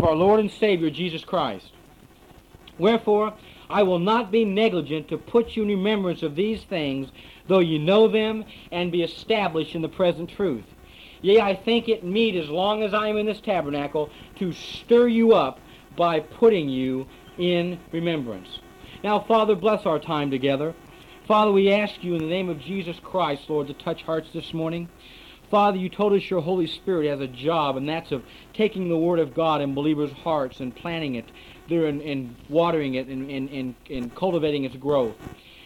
of 0.00 0.06
our 0.06 0.14
Lord 0.14 0.40
and 0.40 0.50
Savior 0.50 0.88
Jesus 0.88 1.26
Christ. 1.26 1.72
Wherefore, 2.78 3.34
I 3.68 3.82
will 3.82 3.98
not 3.98 4.30
be 4.30 4.46
negligent 4.46 5.08
to 5.08 5.18
put 5.18 5.54
you 5.54 5.62
in 5.62 5.68
remembrance 5.68 6.22
of 6.22 6.34
these 6.34 6.62
things, 6.62 7.10
though 7.48 7.58
you 7.58 7.78
know 7.78 8.08
them 8.08 8.46
and 8.72 8.90
be 8.90 9.02
established 9.02 9.74
in 9.74 9.82
the 9.82 9.90
present 9.90 10.30
truth. 10.30 10.64
Yea, 11.20 11.42
I 11.42 11.54
think 11.54 11.90
it 11.90 12.02
meet 12.02 12.34
as 12.34 12.48
long 12.48 12.82
as 12.82 12.94
I 12.94 13.08
am 13.08 13.18
in 13.18 13.26
this 13.26 13.42
tabernacle 13.42 14.08
to 14.36 14.54
stir 14.54 15.08
you 15.08 15.34
up 15.34 15.60
by 15.98 16.20
putting 16.20 16.70
you 16.70 17.06
in 17.36 17.78
remembrance. 17.92 18.48
Now, 19.04 19.20
Father, 19.20 19.54
bless 19.54 19.84
our 19.84 19.98
time 19.98 20.30
together. 20.30 20.74
Father, 21.28 21.52
we 21.52 21.70
ask 21.70 22.02
you 22.02 22.14
in 22.14 22.22
the 22.22 22.26
name 22.26 22.48
of 22.48 22.58
Jesus 22.58 22.98
Christ, 23.02 23.50
Lord, 23.50 23.66
to 23.66 23.74
touch 23.74 24.02
hearts 24.04 24.30
this 24.32 24.54
morning. 24.54 24.88
Father, 25.50 25.78
you 25.78 25.88
told 25.88 26.12
us 26.12 26.30
your 26.30 26.40
Holy 26.40 26.68
Spirit 26.68 27.08
has 27.08 27.20
a 27.20 27.26
job, 27.26 27.76
and 27.76 27.88
that's 27.88 28.12
of 28.12 28.22
taking 28.54 28.88
the 28.88 28.96
Word 28.96 29.18
of 29.18 29.34
God 29.34 29.60
in 29.60 29.74
believers' 29.74 30.12
hearts 30.12 30.60
and 30.60 30.74
planting 30.74 31.16
it 31.16 31.24
there 31.68 31.86
and, 31.86 32.00
and 32.02 32.36
watering 32.48 32.94
it 32.94 33.08
and, 33.08 33.28
and, 33.28 33.50
and, 33.50 33.74
and 33.90 34.14
cultivating 34.14 34.64
its 34.64 34.76
growth. 34.76 35.16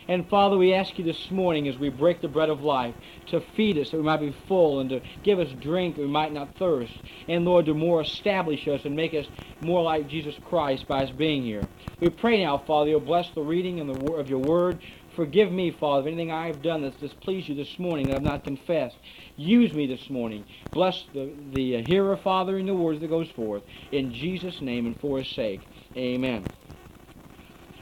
And 0.06 0.28
Father, 0.28 0.58
we 0.58 0.74
ask 0.74 0.98
you 0.98 1.04
this 1.04 1.30
morning 1.30 1.66
as 1.66 1.78
we 1.78 1.88
break 1.88 2.20
the 2.20 2.28
bread 2.28 2.50
of 2.50 2.62
life 2.62 2.94
to 3.28 3.40
feed 3.56 3.78
us 3.78 3.90
that 3.90 3.96
we 3.96 4.02
might 4.02 4.20
be 4.20 4.34
full 4.48 4.80
and 4.80 4.90
to 4.90 5.00
give 5.22 5.38
us 5.38 5.48
drink 5.60 5.96
that 5.96 6.02
we 6.02 6.08
might 6.08 6.32
not 6.32 6.48
thirst. 6.58 6.92
And 7.26 7.46
Lord, 7.46 7.66
to 7.66 7.74
more 7.74 8.02
establish 8.02 8.68
us 8.68 8.84
and 8.84 8.94
make 8.94 9.14
us 9.14 9.26
more 9.62 9.82
like 9.82 10.08
Jesus 10.08 10.34
Christ 10.44 10.86
by 10.86 11.04
us 11.04 11.10
being 11.10 11.42
here. 11.42 11.66
We 12.00 12.10
pray 12.10 12.44
now, 12.44 12.58
Father, 12.58 12.90
you'll 12.90 13.00
bless 13.00 13.30
the 13.30 13.40
reading 13.40 13.80
and 13.80 13.88
the, 13.88 14.12
of 14.12 14.28
your 14.28 14.40
word. 14.40 14.78
Forgive 15.16 15.52
me, 15.52 15.70
Father, 15.72 16.00
of 16.00 16.06
anything 16.08 16.32
I 16.32 16.48
have 16.48 16.62
done 16.62 16.82
that's 16.82 16.96
displeased 16.96 17.48
you 17.48 17.54
this 17.54 17.78
morning 17.78 18.08
that 18.08 18.16
I've 18.16 18.22
not 18.22 18.44
confessed. 18.44 18.96
Use 19.36 19.72
me 19.72 19.86
this 19.86 20.10
morning. 20.10 20.46
Bless 20.72 21.04
the, 21.12 21.34
the 21.52 21.76
uh, 21.76 21.82
hearer, 21.82 22.16
Father, 22.16 22.58
in 22.58 22.66
the 22.66 22.74
words 22.74 23.00
that 23.00 23.08
goes 23.08 23.30
forth. 23.30 23.62
In 23.92 24.12
Jesus' 24.12 24.60
name 24.60 24.86
and 24.86 24.98
for 25.00 25.18
his 25.18 25.28
sake. 25.34 25.68
Amen. 25.96 26.48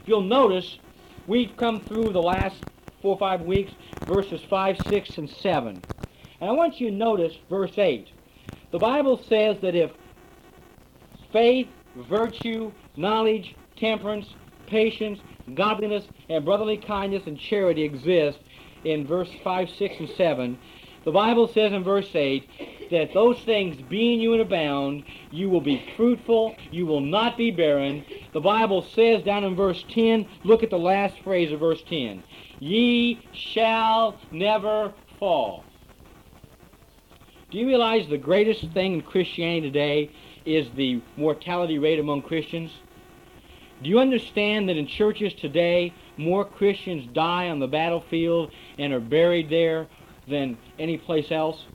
If 0.01 0.07
You'll 0.07 0.21
notice 0.21 0.79
we've 1.27 1.55
come 1.57 1.85
through 1.87 2.13
the 2.13 2.21
last 2.21 2.63
four 3.01 3.15
or 3.15 3.19
five 3.19 3.41
weeks, 3.41 3.73
verses 4.07 4.41
5, 4.49 4.77
6, 4.79 5.17
and 5.17 5.29
7. 5.29 5.83
And 6.41 6.49
I 6.49 6.53
want 6.53 6.79
you 6.79 6.89
to 6.89 6.95
notice 6.95 7.33
verse 7.49 7.77
8. 7.77 8.09
The 8.71 8.79
Bible 8.79 9.17
says 9.29 9.57
that 9.61 9.75
if 9.75 9.91
faith, 11.31 11.69
virtue, 11.95 12.73
knowledge, 12.95 13.55
temperance, 13.77 14.35
patience, 14.73 15.19
godliness, 15.53 16.03
and 16.29 16.43
brotherly 16.43 16.77
kindness 16.77 17.27
and 17.27 17.37
charity 17.37 17.83
exist 17.83 18.39
in 18.83 19.05
verse 19.05 19.29
5, 19.43 19.69
6, 19.69 19.95
and 19.99 20.09
7, 20.09 20.57
the 21.05 21.11
Bible 21.11 21.47
says 21.47 21.73
in 21.73 21.83
verse 21.83 22.09
8 22.15 22.89
that 22.89 23.13
those 23.13 23.39
things 23.43 23.75
being 23.89 24.19
you 24.19 24.33
and 24.33 24.41
abound, 24.41 25.03
you 25.31 25.49
will 25.49 25.61
be 25.61 25.85
fruitful, 25.95 26.55
you 26.71 26.85
will 26.85 27.01
not 27.01 27.37
be 27.37 27.51
barren. 27.51 28.03
The 28.33 28.39
Bible 28.39 28.81
says 28.81 29.21
down 29.23 29.43
in 29.43 29.55
verse 29.55 29.83
10, 29.93 30.27
look 30.43 30.63
at 30.63 30.69
the 30.69 30.79
last 30.79 31.19
phrase 31.23 31.51
of 31.51 31.59
verse 31.59 31.83
10. 31.87 32.23
Ye 32.59 33.27
shall 33.33 34.17
never 34.31 34.93
fall. 35.19 35.65
Do 37.51 37.59
you 37.59 37.67
realize 37.67 38.07
the 38.07 38.17
greatest 38.17 38.71
thing 38.71 38.93
in 38.93 39.01
Christianity 39.01 39.69
today 39.69 40.11
is 40.45 40.67
the 40.75 41.01
mortality 41.17 41.77
rate 41.77 41.99
among 41.99 42.23
Christians? 42.23 42.71
Do 43.83 43.89
you 43.89 43.99
understand 43.99 44.69
that 44.69 44.77
in 44.77 44.87
churches 44.87 45.33
today, 45.33 45.93
more 46.15 46.45
Christians 46.45 47.05
die 47.13 47.49
on 47.49 47.59
the 47.59 47.67
battlefield 47.67 48.49
and 48.79 48.93
are 48.93 49.01
buried 49.01 49.49
there 49.49 49.87
than 50.25 50.57
any 50.79 50.97
place 50.97 51.31
else? 51.31 51.65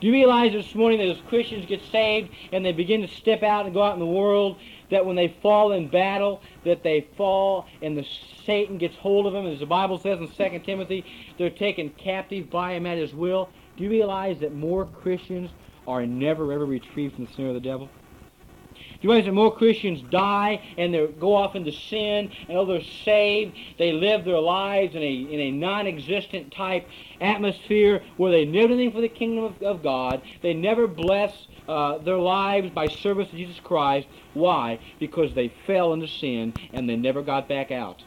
Do 0.00 0.06
you 0.06 0.12
realize 0.12 0.52
this 0.52 0.72
morning 0.76 0.98
that 0.98 1.08
as 1.08 1.20
Christians 1.28 1.66
get 1.66 1.82
saved 1.90 2.30
and 2.52 2.64
they 2.64 2.70
begin 2.70 3.02
to 3.02 3.08
step 3.08 3.42
out 3.42 3.64
and 3.64 3.74
go 3.74 3.82
out 3.82 3.94
in 3.94 3.98
the 3.98 4.06
world, 4.06 4.56
that 4.90 5.04
when 5.04 5.16
they 5.16 5.36
fall 5.42 5.72
in 5.72 5.88
battle, 5.88 6.42
that 6.64 6.84
they 6.84 7.08
fall 7.16 7.66
and 7.80 7.98
the 7.98 8.06
Satan 8.46 8.78
gets 8.78 8.96
hold 8.96 9.26
of 9.26 9.32
them, 9.32 9.46
as 9.46 9.58
the 9.58 9.66
Bible 9.66 9.98
says 9.98 10.20
in 10.20 10.28
2 10.28 10.60
Timothy, 10.60 11.04
they're 11.38 11.50
taken 11.50 11.90
captive 11.90 12.50
by 12.50 12.74
him 12.74 12.86
at 12.86 12.98
his 12.98 13.14
will. 13.14 13.48
Do 13.76 13.82
you 13.82 13.90
realize 13.90 14.38
that 14.40 14.54
more 14.54 14.86
Christians 14.86 15.50
are 15.88 16.06
never 16.06 16.52
ever 16.52 16.66
retrieved 16.66 17.16
from 17.16 17.26
the 17.26 17.32
snare 17.32 17.48
of 17.48 17.54
the 17.54 17.60
devil? 17.60 17.88
Do 19.02 19.12
you 19.12 19.22
that 19.22 19.32
more 19.32 19.54
Christians 19.54 20.00
die 20.10 20.62
and 20.78 20.94
they 20.94 21.06
go 21.08 21.34
off 21.34 21.56
into 21.56 21.72
sin 21.72 22.30
and 22.48 22.68
they're 22.68 22.82
saved, 23.04 23.56
they 23.76 23.92
live 23.92 24.24
their 24.24 24.38
lives 24.38 24.94
in 24.94 25.02
a, 25.02 25.12
in 25.12 25.40
a 25.40 25.50
non-existent 25.50 26.52
type 26.52 26.88
atmosphere 27.20 28.02
where 28.16 28.30
they 28.30 28.44
never 28.44 28.68
do 28.68 28.74
anything 28.74 28.92
for 28.92 29.00
the 29.00 29.08
kingdom 29.08 29.44
of, 29.44 29.60
of 29.62 29.82
God. 29.82 30.22
They 30.42 30.54
never 30.54 30.86
bless 30.86 31.48
uh, 31.66 31.98
their 31.98 32.18
lives 32.18 32.70
by 32.70 32.86
service 32.86 33.28
to 33.30 33.36
Jesus 33.36 33.58
Christ. 33.58 34.06
Why? 34.34 34.78
Because 35.00 35.34
they 35.34 35.52
fell 35.66 35.92
into 35.92 36.06
sin 36.06 36.54
and 36.72 36.88
they 36.88 36.96
never 36.96 37.22
got 37.22 37.48
back 37.48 37.72
out. 37.72 38.04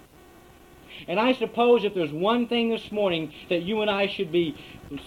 And 1.10 1.20
I 1.20 1.34
suppose 1.34 1.84
if 1.84 1.94
there's 1.94 2.14
one 2.14 2.48
thing 2.48 2.70
this 2.70 2.90
morning 2.90 3.34
that 3.50 3.64
you 3.64 3.82
and 3.82 3.92
I 3.92 4.08
should 4.08 4.32
be 4.32 4.58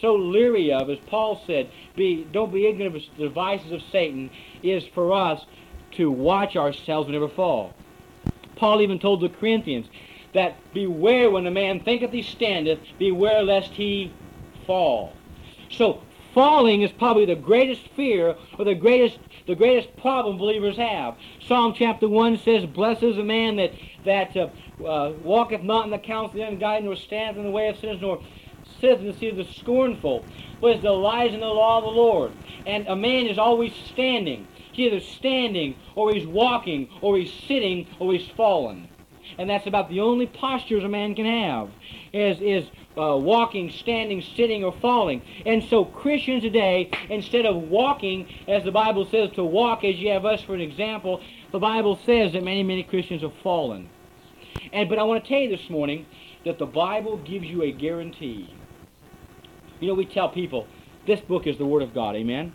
so 0.01 0.17
leery 0.17 0.73
of, 0.73 0.91
as 0.91 0.99
Paul 1.07 1.43
said, 1.47 1.71
be 1.97 2.25
don't 2.31 2.53
be 2.53 2.67
ignorant 2.67 2.97
of 2.97 3.03
the 3.17 3.29
devices 3.29 3.73
of 3.73 3.81
Satan, 3.91 4.31
is 4.63 4.85
for 4.95 5.13
us 5.13 5.47
to 5.93 6.11
watch 6.11 6.57
ourselves 6.57 7.07
and 7.07 7.15
never 7.15 7.29
fall. 7.29 7.75
Paul 8.57 8.81
even 8.81 8.99
told 8.99 9.21
the 9.21 9.29
Corinthians 9.29 9.87
that 10.35 10.57
beware 10.75 11.31
when 11.31 11.47
a 11.47 11.51
man 11.51 11.81
thinketh 11.81 12.13
he 12.13 12.23
standeth, 12.23 12.81
beware 12.99 13.43
lest 13.43 13.73
he 13.73 14.13
fall. 14.67 15.13
So 15.71 16.03
falling 16.35 16.83
is 16.83 16.93
probably 16.93 17.25
the 17.25 17.35
greatest 17.35 17.83
fear 17.97 18.37
or 18.59 18.65
the 18.65 18.75
greatest 18.75 19.19
the 19.49 19.55
greatest 19.55 19.97
problem 19.97 20.37
believers 20.37 20.77
have. 20.77 21.17
Psalm 21.41 21.73
chapter 21.75 22.07
1 22.07 22.37
says, 22.37 22.67
Blessed 22.67 23.03
is 23.03 23.17
the 23.17 23.25
man 23.25 23.57
that, 23.57 23.73
that 24.05 24.37
uh, 24.37 24.49
uh, 24.87 25.15
walketh 25.25 25.63
not 25.63 25.87
in 25.87 25.91
the 25.91 25.99
counsel 25.99 26.33
of 26.33 26.35
the 26.35 26.43
ungodly, 26.43 26.85
nor 26.87 26.97
standeth 26.97 27.39
in 27.39 27.45
the 27.45 27.51
way 27.51 27.69
of 27.69 27.79
sinners, 27.79 27.99
nor 28.03 28.23
sitteth 28.81 29.01
in 29.01 29.07
the 29.07 29.13
seat 29.13 29.31
of 29.31 29.37
the 29.37 29.53
scornful, 29.53 30.25
is 30.63 30.81
delights 30.83 31.35
in 31.35 31.41
the 31.41 31.47
law 31.47 31.79
of 31.79 31.85
the 31.85 31.91
Lord. 31.91 32.33
And 32.67 32.87
a 32.87 32.97
man 32.97 33.27
is 33.27 33.39
always 33.39 33.73
standing. 33.75 34.47
He's 34.73 34.93
either 34.93 35.01
standing, 35.01 35.75
or 35.95 36.13
he's 36.13 36.27
walking, 36.27 36.89
or 37.01 37.17
he's 37.17 37.33
sitting, 37.33 37.87
or 37.99 38.13
he's 38.13 38.29
fallen. 38.29 38.89
And 39.37 39.49
that's 39.51 39.67
about 39.67 39.89
the 39.89 40.01
only 40.01 40.27
postures 40.27 40.85
a 40.85 40.89
man 40.89 41.15
can 41.15 41.27
have, 41.27 41.71
is, 42.13 42.41
is 42.41 42.65
uh, 42.97 43.17
walking, 43.17 43.71
standing, 43.71 44.23
sitting, 44.23 44.65
or 44.65 44.73
falling. 44.73 45.23
And 45.45 45.63
so 45.65 45.85
Christians 45.85 46.43
today, 46.43 46.91
instead 47.11 47.47
of 47.47 47.57
walking, 47.57 48.29
as 48.49 48.65
the 48.65 48.73
Bible 48.73 49.05
says 49.05 49.31
to 49.33 49.45
walk 49.45 49.85
as 49.85 49.97
you 49.97 50.11
have 50.11 50.25
us 50.25 50.43
for 50.43 50.55
an 50.55 50.61
example, 50.61 51.21
the 51.53 51.59
Bible 51.59 51.99
says 52.05 52.33
that 52.33 52.43
many, 52.43 52.63
many 52.63 52.83
Christians 52.83 53.23
have 53.23 53.35
fallen. 53.43 53.89
And 54.73 54.89
But 54.89 54.99
I 54.99 55.03
want 55.05 55.25
to 55.25 55.29
tell 55.29 55.41
you 55.41 55.55
this 55.55 55.71
morning 55.71 56.07
that 56.45 56.59
the 56.59 56.67
Bible 56.67 57.19
gives 57.19 57.47
you 57.47 57.63
a 57.63 57.71
guarantee. 57.71 58.53
You 59.81 59.89
know, 59.89 59.95
we 59.95 60.07
tell 60.07 60.29
people, 60.29 60.67
this 61.07 61.21
book 61.21 61.47
is 61.47 61.59
the 61.59 61.67
Word 61.67 61.83
of 61.83 61.95
God, 61.95 62.17
amen? 62.17 62.53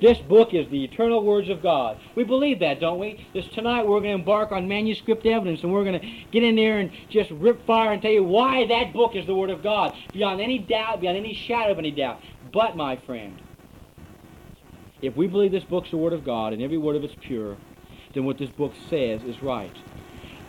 This 0.00 0.18
book 0.18 0.54
is 0.54 0.68
the 0.70 0.84
eternal 0.84 1.24
words 1.24 1.48
of 1.48 1.62
God. 1.62 1.98
We 2.14 2.24
believe 2.24 2.60
that, 2.60 2.80
don't 2.80 2.98
we? 2.98 3.26
This 3.32 3.46
tonight 3.48 3.86
we're 3.86 4.00
going 4.00 4.16
to 4.16 4.20
embark 4.20 4.52
on 4.52 4.68
manuscript 4.68 5.26
evidence 5.26 5.62
and 5.62 5.72
we're 5.72 5.84
going 5.84 6.00
to 6.00 6.06
get 6.30 6.42
in 6.42 6.56
there 6.56 6.78
and 6.78 6.90
just 7.08 7.30
rip 7.30 7.64
fire 7.66 7.92
and 7.92 8.02
tell 8.02 8.10
you 8.10 8.24
why 8.24 8.66
that 8.66 8.92
book 8.92 9.14
is 9.14 9.26
the 9.26 9.34
Word 9.34 9.50
of 9.50 9.62
God. 9.62 9.94
Beyond 10.12 10.40
any 10.40 10.58
doubt, 10.58 11.00
beyond 11.00 11.16
any 11.16 11.34
shadow 11.34 11.72
of 11.72 11.78
any 11.78 11.90
doubt. 11.90 12.20
But, 12.52 12.76
my 12.76 12.96
friend, 12.96 13.40
if 15.02 15.16
we 15.16 15.26
believe 15.26 15.52
this 15.52 15.64
book's 15.64 15.90
the 15.90 15.96
Word 15.96 16.12
of 16.12 16.24
God 16.24 16.52
and 16.52 16.62
every 16.62 16.78
word 16.78 16.96
of 16.96 17.04
it's 17.04 17.16
pure, 17.20 17.56
then 18.14 18.24
what 18.24 18.38
this 18.38 18.50
book 18.50 18.72
says 18.88 19.22
is 19.24 19.42
right. 19.42 19.74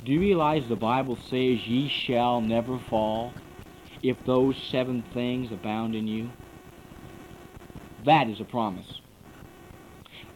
Do 0.04 0.12
you 0.12 0.20
realize 0.20 0.68
the 0.68 0.76
Bible 0.76 1.16
says 1.16 1.68
ye 1.68 1.90
shall 1.90 2.42
never 2.42 2.78
fall 2.78 3.34
if 4.10 4.18
those 4.26 4.56
seven 4.70 5.04
things 5.14 5.52
abound 5.52 5.96
in 5.96 6.08
you? 6.08 6.32
That 8.06 8.30
is 8.30 8.40
a 8.40 8.46
promise. 8.46 9.02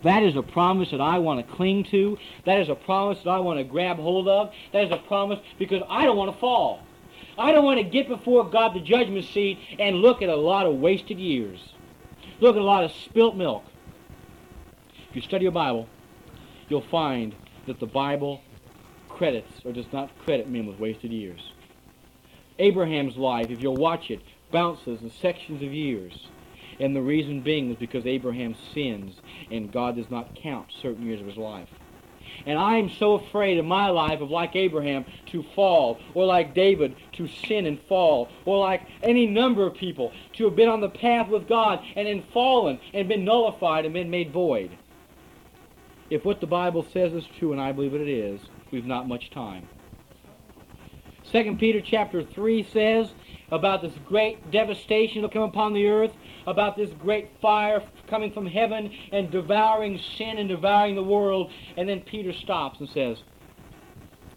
That 0.04 0.24
is 0.24 0.36
a 0.36 0.42
promise 0.42 0.92
that 0.92 1.02
I 1.02 1.20
want 1.20 1.46
to 1.46 1.56
cling 1.56 1.84
to. 1.86 2.18
That 2.46 2.60
is 2.60 2.70
a 2.70 2.76
promise 2.76 3.20
that 3.24 3.30
I 3.30 3.40
want 3.40 3.60
to 3.60 3.64
grab 3.64 3.98
hold 3.98 4.28
of. 4.28 4.52
That 4.72 4.86
is 4.86 4.92
a 4.92 4.98
promise 4.98 5.40
because 5.58 5.84
I 5.90 6.06
don't 6.06 6.18
want 6.18 6.34
to 6.34 6.40
fall. 6.40 6.82
I 7.38 7.52
don't 7.52 7.66
want 7.66 7.80
to 7.80 7.84
get 7.84 8.08
before 8.08 8.50
God 8.50 8.74
the 8.74 8.80
judgment 8.80 9.26
seat 9.26 9.60
and 9.78 9.98
look 9.98 10.22
at 10.22 10.30
a 10.30 10.36
lot 10.36 10.66
of 10.66 10.76
wasted 10.76 11.20
years. 11.20 11.60
Look 12.40 12.56
at 12.56 12.62
a 12.62 12.66
lot 12.66 12.84
of 12.84 12.92
spilt 12.92 13.36
milk. 13.36 13.64
If 15.10 15.16
you 15.16 15.22
study 15.22 15.44
your 15.44 15.52
Bible, 15.52 15.88
you'll 16.70 16.82
find 16.82 17.36
that 17.68 17.80
the 17.80 17.86
Bible 17.86 18.42
credits 19.10 19.52
or 19.66 19.74
does 19.74 19.92
not 19.92 20.18
credit 20.20 20.50
men 20.50 20.66
with 20.66 20.80
wasted 20.80 21.12
years. 21.12 21.54
Abraham's 22.60 23.18
life, 23.18 23.50
if 23.50 23.62
you'll 23.62 23.76
watch 23.76 24.12
it, 24.12 24.22
bounces 24.52 25.02
in 25.02 25.10
sections 25.10 25.64
of 25.64 25.74
years. 25.74 26.28
And 26.80 26.96
the 26.96 27.02
reason 27.02 27.42
being 27.42 27.72
is 27.72 27.78
because 27.78 28.06
Abraham 28.06 28.56
sins 28.74 29.16
and 29.52 29.72
God 29.72 29.96
does 29.96 30.10
not 30.10 30.36
count 30.36 30.68
certain 30.82 31.06
years 31.06 31.20
of 31.20 31.28
his 31.28 31.38
life. 31.38 31.70
And 32.46 32.58
I 32.58 32.78
am 32.78 32.90
so 32.90 33.14
afraid 33.16 33.58
in 33.58 33.66
my 33.66 33.90
life 33.90 34.22
of 34.22 34.30
like 34.30 34.56
Abraham 34.56 35.04
to 35.28 35.44
fall, 35.56 36.00
or 36.14 36.26
like 36.26 36.54
David 36.54 36.96
to 37.14 37.28
sin 37.28 37.66
and 37.66 37.82
fall, 37.82 38.30
or 38.46 38.60
like 38.60 38.84
any 39.04 39.26
number 39.26 39.66
of 39.66 39.74
people 39.74 40.14
to 40.34 40.46
have 40.46 40.56
been 40.56 40.70
on 40.70 40.80
the 40.80 40.90
path 40.90 41.28
with 41.28 41.48
God 41.48 41.84
and 41.96 42.08
then 42.08 42.24
fallen 42.34 42.80
and 42.94 43.08
been 43.08 43.26
nullified 43.26 43.86
and 43.86 43.94
been 43.94 44.10
made 44.10 44.32
void. 44.32 44.72
if 46.10 46.26
what 46.26 46.40
the 46.40 46.48
Bible 46.48 46.84
says 46.84 47.14
is 47.14 47.26
true, 47.38 47.52
and 47.52 47.62
I 47.62 47.72
believe 47.72 47.92
that 47.92 48.02
it 48.02 48.10
is, 48.10 48.42
we've 48.72 48.86
not 48.86 49.08
much 49.08 49.30
time. 49.32 49.68
2 51.32 51.58
Peter 51.60 51.80
chapter 51.80 52.24
3 52.24 52.64
says 52.64 53.14
about 53.52 53.84
this 53.84 53.94
great 54.06 54.50
devastation 54.52 55.22
that 55.22 55.28
will 55.28 55.42
come 55.42 55.50
upon 55.50 55.74
the 55.74 55.88
earth, 55.88 56.12
about 56.48 56.76
this 56.76 56.90
great 57.00 57.30
fire 57.40 57.84
coming 58.08 58.32
from 58.32 58.48
heaven 58.48 58.92
and 59.12 59.30
devouring 59.30 60.00
sin 60.18 60.40
and 60.40 60.50
devouring 60.50 60.96
the 60.96 61.04
world. 61.04 61.52
And 61.78 61.88
then 61.88 62.02
Peter 62.02 62.34
stops 62.34 62.80
and 62.80 62.90
says, 62.90 63.22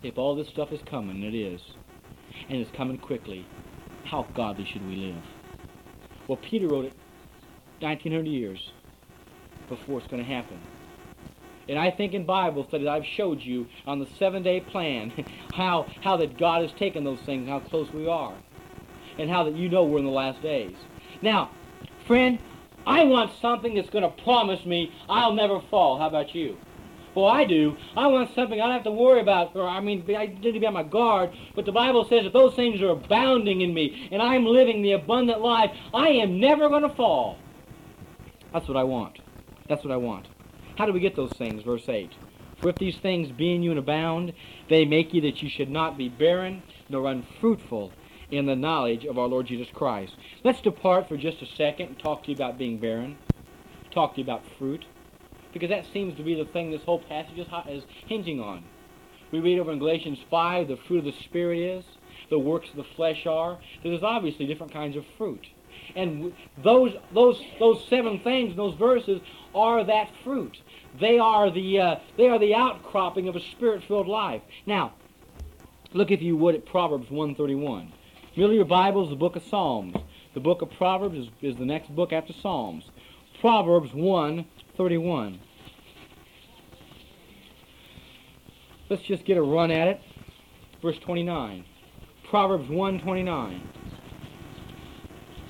if 0.03 0.19
all 0.19 0.35
this 0.35 0.49
stuff 0.49 0.73
is 0.73 0.81
coming, 0.83 1.23
and 1.23 1.35
it 1.35 1.39
is, 1.39 1.63
and 2.49 2.61
it's 2.61 2.71
coming 2.73 2.99
quickly, 2.99 3.47
how 4.05 4.27
godly 4.35 4.65
should 4.65 4.87
we 4.87 4.97
live? 4.97 5.23
Well, 6.29 6.39
Peter 6.43 6.69
wrote 6.69 6.87
it 6.87 6.95
1900 7.81 8.29
years 8.29 8.73
before 9.69 9.99
it's 9.99 10.09
going 10.09 10.23
to 10.23 10.29
happen. 10.29 10.59
And 11.69 11.79
I 11.79 11.91
think 11.91 12.13
in 12.13 12.25
Bible 12.25 12.67
studies 12.69 12.89
I've 12.89 13.07
showed 13.07 13.41
you 13.41 13.67
on 13.87 13.99
the 13.99 14.07
seven-day 14.19 14.61
plan 14.61 15.13
how, 15.55 15.87
how 16.03 16.17
that 16.17 16.39
God 16.39 16.63
has 16.63 16.73
taken 16.79 17.05
those 17.05 17.21
things, 17.21 17.49
how 17.49 17.61
close 17.61 17.93
we 17.93 18.09
are, 18.09 18.35
and 19.19 19.31
how 19.31 19.45
that 19.45 19.55
you 19.55 19.69
know 19.69 19.85
we're 19.85 19.99
in 19.99 20.05
the 20.05 20.11
last 20.11 20.43
days. 20.43 20.77
Now, 21.21 21.51
friend, 22.07 22.39
I 22.87 23.05
want 23.05 23.33
something 23.41 23.75
that's 23.75 23.91
going 23.91 24.05
to 24.05 24.23
promise 24.23 24.65
me 24.67 24.93
I'll 25.09 25.35
never 25.35 25.61
fall. 25.71 25.99
How 25.99 26.09
about 26.09 26.35
you? 26.35 26.57
Well, 27.15 27.27
I 27.27 27.45
do. 27.45 27.77
I 27.95 28.07
want 28.07 28.35
something 28.35 28.59
I 28.59 28.65
don't 28.65 28.73
have 28.73 28.85
to 28.85 28.91
worry 28.91 29.21
about, 29.21 29.55
or 29.55 29.69
I 29.69 29.81
mean, 29.81 30.05
I 30.17 30.27
need 30.27 30.53
to 30.53 30.61
be 30.61 30.67
on 30.67 30.73
my 30.73 30.83
guard. 30.83 31.31
But 31.55 31.67
the 31.67 31.73
Bible 31.73 32.05
says 32.05 32.25
that 32.25 32.33
those 32.33 32.55
things 32.55 32.81
are 32.81 32.89
abounding 32.89 33.61
in 33.61 33.75
me, 33.75 34.09
and 34.11 34.23
I'm 34.23 34.47
living 34.47 34.81
the 34.83 34.93
abundant 34.93 35.43
life. 35.43 35.71
I 35.93 36.09
am 36.09 36.41
never 36.41 36.71
going 36.71 36.83
to 36.83 36.89
fall. 36.89 37.37
That's 38.53 38.67
what 38.67 38.79
I 38.79 38.85
want. 38.85 39.19
That's 39.69 39.85
what 39.85 39.93
I 39.93 39.97
want. 39.99 40.27
How 40.77 40.87
do 40.87 40.93
we 40.93 41.01
get 41.01 41.17
those 41.17 41.33
things? 41.33 41.63
Verse 41.63 41.89
8. 41.89 42.13
For 42.61 42.69
if 42.69 42.77
these 42.77 42.97
things 42.99 43.31
be 43.33 43.55
in 43.55 43.63
you 43.63 43.71
and 43.71 43.79
abound, 43.79 44.33
they 44.69 44.85
make 44.85 45.13
you 45.13 45.21
that 45.23 45.43
you 45.43 45.51
should 45.51 45.71
not 45.71 45.99
be 45.99 46.09
barren, 46.09 46.63
nor 46.89 47.11
unfruitful 47.11 47.93
in 48.31 48.47
the 48.47 48.57
knowledge 48.57 49.05
of 49.05 49.19
our 49.19 49.27
Lord 49.27 49.47
Jesus 49.47 49.69
Christ. 49.75 50.15
Let's 50.43 50.61
depart 50.61 51.09
for 51.09 51.17
just 51.17 51.43
a 51.43 51.47
second 51.47 51.89
and 51.89 51.99
talk 51.99 52.25
to 52.25 52.31
you 52.31 52.37
about 52.37 52.59
being 52.59 52.79
barren. 52.79 53.19
Talk 53.93 54.15
to 54.15 54.21
you 54.21 54.25
about 54.25 54.43
fruit 54.59 54.85
because 55.53 55.69
that 55.69 55.85
seems 55.93 56.17
to 56.17 56.23
be 56.23 56.35
the 56.35 56.51
thing 56.51 56.71
this 56.71 56.83
whole 56.85 57.01
passage 57.01 57.39
is, 57.39 57.47
is 57.69 57.85
hinging 58.07 58.41
on. 58.41 58.65
We 59.31 59.41
read 59.41 59.59
over 59.59 59.73
in 59.73 59.79
Galatians 59.79 60.19
5, 60.31 60.69
the 60.69 60.79
fruit 60.89 60.99
of 60.99 61.05
the 61.05 61.23
Spirit 61.25 61.59
is, 61.59 61.85
the 62.31 62.39
works 62.39 62.71
of 62.71 62.77
the 62.77 62.87
flesh 62.97 63.27
are. 63.27 63.59
There's 63.83 64.03
obviously 64.03 64.47
different 64.47 64.73
kinds 64.73 64.97
of 64.97 65.05
fruit. 65.19 65.47
And 65.95 66.33
those, 66.63 66.95
those, 67.13 67.41
those 67.59 67.87
seven 67.89 68.21
things, 68.21 68.57
those 68.57 68.75
verses, 68.75 69.21
are 69.55 69.85
that 69.85 70.11
fruit. 70.25 70.59
They 71.01 71.19
are 71.19 71.51
the, 71.51 71.81
uh, 71.81 71.97
they 72.17 72.29
are 72.29 72.39
the 72.39 72.55
outcropping 72.55 73.29
of 73.29 73.37
a 73.37 73.41
spirit-filled 73.41 74.09
life. 74.09 74.43
Now, 74.67 74.93
look 75.93 76.11
if 76.11 76.23
you 76.23 76.37
would 76.37 76.55
at 76.55 76.67
Proverbs 76.67 77.11
131. 77.11 77.93
Middle 78.37 78.55
your 78.55 78.65
Bible 78.65 79.05
is 79.05 79.11
the 79.11 79.17
book 79.17 79.37
of 79.37 79.43
Psalms. 79.45 79.95
The 80.35 80.41
book 80.41 80.63
of 80.63 80.71
Proverbs 80.71 81.19
is, 81.19 81.29
is 81.43 81.57
the 81.57 81.67
next 81.67 81.95
book 81.95 82.13
after 82.13 82.33
Psalms. 82.33 82.91
Proverbs 83.41 83.93
1 83.93 84.47
31. 84.77 85.39
Let's 88.89 89.03
just 89.03 89.25
get 89.25 89.37
a 89.37 89.43
run 89.43 89.71
at 89.71 89.89
it. 89.89 90.01
Verse 90.81 90.99
29. 90.99 91.65
Proverbs 92.29 92.69
129. 92.69 93.69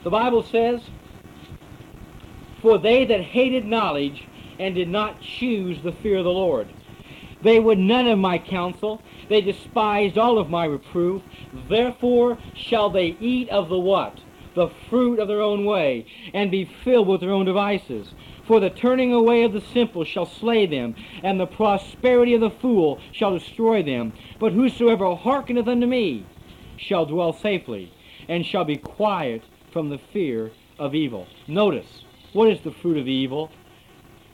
The 0.04 0.10
Bible 0.10 0.42
says, 0.42 0.80
For 2.60 2.76
they 2.76 3.04
that 3.04 3.20
hated 3.20 3.64
knowledge 3.64 4.24
and 4.58 4.74
did 4.74 4.88
not 4.88 5.20
choose 5.20 5.80
the 5.82 5.92
fear 5.92 6.18
of 6.18 6.24
the 6.24 6.30
Lord, 6.30 6.68
they 7.42 7.60
would 7.60 7.78
none 7.78 8.08
of 8.08 8.18
my 8.18 8.38
counsel, 8.38 9.00
they 9.28 9.40
despised 9.40 10.18
all 10.18 10.38
of 10.38 10.50
my 10.50 10.64
reproof, 10.64 11.22
therefore 11.68 12.38
shall 12.54 12.90
they 12.90 13.16
eat 13.20 13.48
of 13.48 13.68
the 13.68 13.78
what? 13.78 14.18
The 14.54 14.68
fruit 14.90 15.18
of 15.18 15.28
their 15.28 15.40
own 15.40 15.64
way, 15.64 16.06
and 16.34 16.50
be 16.50 16.64
filled 16.64 17.08
with 17.08 17.20
their 17.20 17.30
own 17.30 17.46
devices. 17.46 18.12
For 18.44 18.60
the 18.60 18.70
turning 18.70 19.12
away 19.12 19.44
of 19.44 19.52
the 19.52 19.60
simple 19.60 20.04
shall 20.04 20.26
slay 20.26 20.66
them, 20.66 20.94
and 21.22 21.38
the 21.38 21.46
prosperity 21.46 22.34
of 22.34 22.40
the 22.40 22.50
fool 22.50 22.98
shall 23.12 23.38
destroy 23.38 23.82
them. 23.82 24.12
But 24.38 24.52
whosoever 24.52 25.14
hearkeneth 25.14 25.68
unto 25.68 25.86
me 25.86 26.26
shall 26.76 27.06
dwell 27.06 27.32
safely, 27.32 27.92
and 28.28 28.44
shall 28.44 28.64
be 28.64 28.76
quiet 28.76 29.42
from 29.72 29.88
the 29.88 29.98
fear 30.12 30.50
of 30.78 30.94
evil. 30.94 31.26
Notice, 31.48 32.04
what 32.32 32.48
is 32.48 32.60
the 32.60 32.70
fruit 32.70 32.98
of 32.98 33.08
evil? 33.08 33.50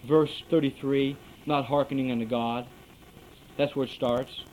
Verse 0.06 0.42
33, 0.50 1.16
not 1.46 1.64
hearkening 1.66 2.10
unto 2.10 2.24
God. 2.24 2.66
That's 3.56 3.74
where 3.74 3.86
it 3.86 3.92
starts. 3.92 4.44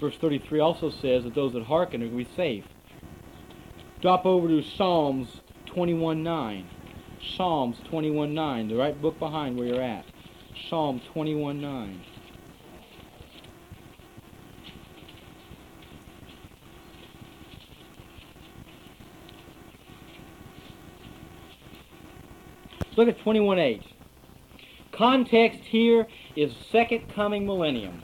Verse 0.00 0.16
33 0.16 0.60
also 0.60 0.90
says 0.90 1.24
that 1.24 1.34
those 1.34 1.52
that 1.54 1.64
hearken 1.64 2.02
are 2.02 2.06
going 2.08 2.24
to 2.24 2.30
be 2.30 2.36
safe. 2.36 2.64
Drop 4.00 4.26
over 4.26 4.48
to 4.48 4.62
Psalms 4.62 5.40
21.9. 5.66 6.66
Psalms 7.36 7.78
21.9, 7.90 8.68
the 8.68 8.76
right 8.76 9.00
book 9.00 9.18
behind 9.18 9.56
where 9.56 9.66
you're 9.66 9.82
at. 9.82 10.04
Psalm 10.68 11.00
21.9. 11.14 12.00
Look 22.96 23.08
at 23.08 23.18
21.8. 23.18 23.82
Context 24.90 25.60
here 25.60 26.06
is 26.34 26.52
second 26.72 27.08
coming 27.14 27.46
millennium. 27.46 28.02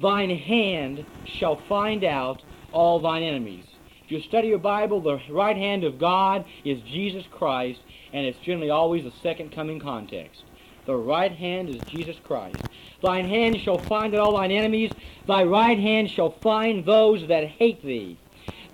Thine 0.00 0.30
hand 0.30 1.04
shall 1.24 1.56
find 1.56 2.04
out 2.04 2.42
all 2.72 3.00
thine 3.00 3.24
enemies. 3.24 3.64
If 4.04 4.12
you 4.12 4.20
study 4.20 4.48
your 4.48 4.58
Bible, 4.58 5.00
the 5.00 5.20
right 5.30 5.56
hand 5.56 5.82
of 5.82 5.98
God 5.98 6.44
is 6.64 6.80
Jesus 6.82 7.24
Christ, 7.30 7.80
and 8.12 8.24
it's 8.24 8.38
generally 8.38 8.70
always 8.70 9.04
a 9.04 9.12
second 9.22 9.50
coming 9.50 9.80
context. 9.80 10.44
The 10.86 10.94
right 10.94 11.32
hand 11.32 11.70
is 11.70 11.80
Jesus 11.88 12.16
Christ. 12.22 12.58
Thine 13.02 13.28
hand 13.28 13.58
shall 13.60 13.78
find 13.78 14.14
out 14.14 14.20
all 14.20 14.36
thine 14.36 14.52
enemies. 14.52 14.92
Thy 15.26 15.42
right 15.42 15.78
hand 15.78 16.10
shall 16.10 16.30
find 16.30 16.84
those 16.84 17.26
that 17.28 17.48
hate 17.48 17.82
thee. 17.82 18.18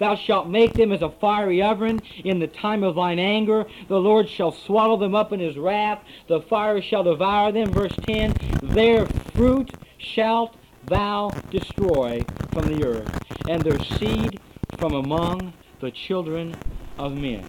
Thou 0.01 0.17
shalt 0.17 0.49
make 0.49 0.73
them 0.73 0.93
as 0.93 1.03
a 1.03 1.11
fiery 1.11 1.63
oven 1.63 2.01
in 2.25 2.39
the 2.41 2.47
time 2.47 2.83
of 2.83 2.95
thine 2.97 3.19
anger. 3.19 3.67
The 3.87 4.01
Lord 4.01 4.29
shall 4.29 4.51
swallow 4.51 4.97
them 4.97 5.15
up 5.15 5.31
in 5.31 5.41
his 5.41 5.59
wrath. 5.59 6.03
The 6.27 6.41
fire 6.41 6.81
shall 6.81 7.05
devour 7.05 7.53
them. 7.53 7.71
Verse 7.71 7.95
10 8.07 8.35
Their 8.63 9.05
fruit 9.35 9.71
shalt 9.99 10.57
thou 10.87 11.31
destroy 11.51 12.23
from 12.51 12.75
the 12.75 12.85
earth, 12.85 13.21
and 13.47 13.63
their 13.63 13.79
seed 13.99 14.41
from 14.79 14.95
among 14.95 15.53
the 15.81 15.91
children 15.91 16.57
of 16.99 17.13
men. 17.13 17.45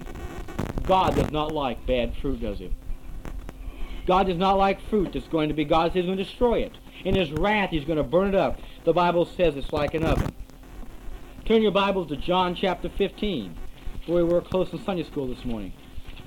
God 0.83 1.15
does 1.15 1.31
not 1.31 1.53
like 1.53 1.85
bad 1.85 2.15
fruit, 2.17 2.41
does 2.41 2.59
he? 2.59 2.69
God 4.05 4.27
does 4.27 4.37
not 4.37 4.57
like 4.57 4.81
fruit 4.89 5.13
that's 5.13 5.27
going 5.27 5.47
to 5.47 5.55
be, 5.55 5.63
God's. 5.63 5.93
he's 5.93 6.05
going 6.05 6.17
to 6.17 6.23
destroy 6.23 6.59
it. 6.59 6.73
In 7.05 7.15
his 7.15 7.31
wrath, 7.31 7.69
he's 7.69 7.85
going 7.85 7.97
to 7.97 8.03
burn 8.03 8.27
it 8.27 8.35
up. 8.35 8.59
The 8.83 8.93
Bible 8.93 9.25
says 9.25 9.55
it's 9.55 9.71
like 9.71 9.93
an 9.93 10.03
oven. 10.03 10.33
Turn 11.51 11.61
your 11.61 11.73
Bibles 11.73 12.07
to 12.07 12.15
John 12.15 12.55
chapter 12.55 12.87
15. 12.87 13.53
Boy, 14.07 14.23
we 14.23 14.23
were 14.23 14.39
close 14.39 14.71
in 14.71 14.81
Sunday 14.85 15.03
school 15.03 15.27
this 15.27 15.43
morning. 15.43 15.73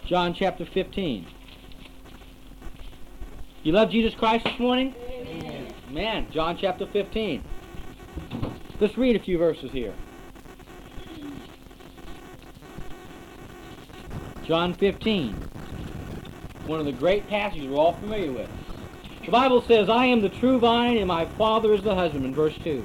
John 0.05 0.35
chapter 0.35 0.67
15. 0.67 1.27
You 3.63 3.73
love 3.73 3.89
Jesus 3.89 4.15
Christ 4.15 4.45
this 4.45 4.59
morning? 4.59 4.95
Amen. 5.09 5.73
Man, 5.89 6.31
John 6.31 6.59
chapter 6.61 6.87
15. 6.87 7.43
Let's 8.79 8.99
read 8.99 9.17
a 9.17 9.19
few 9.19 9.39
verses 9.39 9.73
here. 9.73 9.95
John 14.43 14.75
15. 14.75 15.33
One 16.67 16.81
of 16.81 16.85
the 16.85 16.93
great 16.93 17.27
passages 17.29 17.67
we're 17.67 17.79
all 17.79 17.95
familiar 17.95 18.31
with. 18.31 18.51
The 19.25 19.31
Bible 19.31 19.63
says, 19.63 19.89
I 19.89 20.05
am 20.05 20.21
the 20.21 20.29
true 20.29 20.59
vine, 20.59 20.99
and 20.99 21.09
my 21.09 21.25
Father 21.25 21.73
is 21.73 21.83
the 21.83 21.95
husbandman. 21.95 22.35
Verse 22.35 22.59
2. 22.63 22.85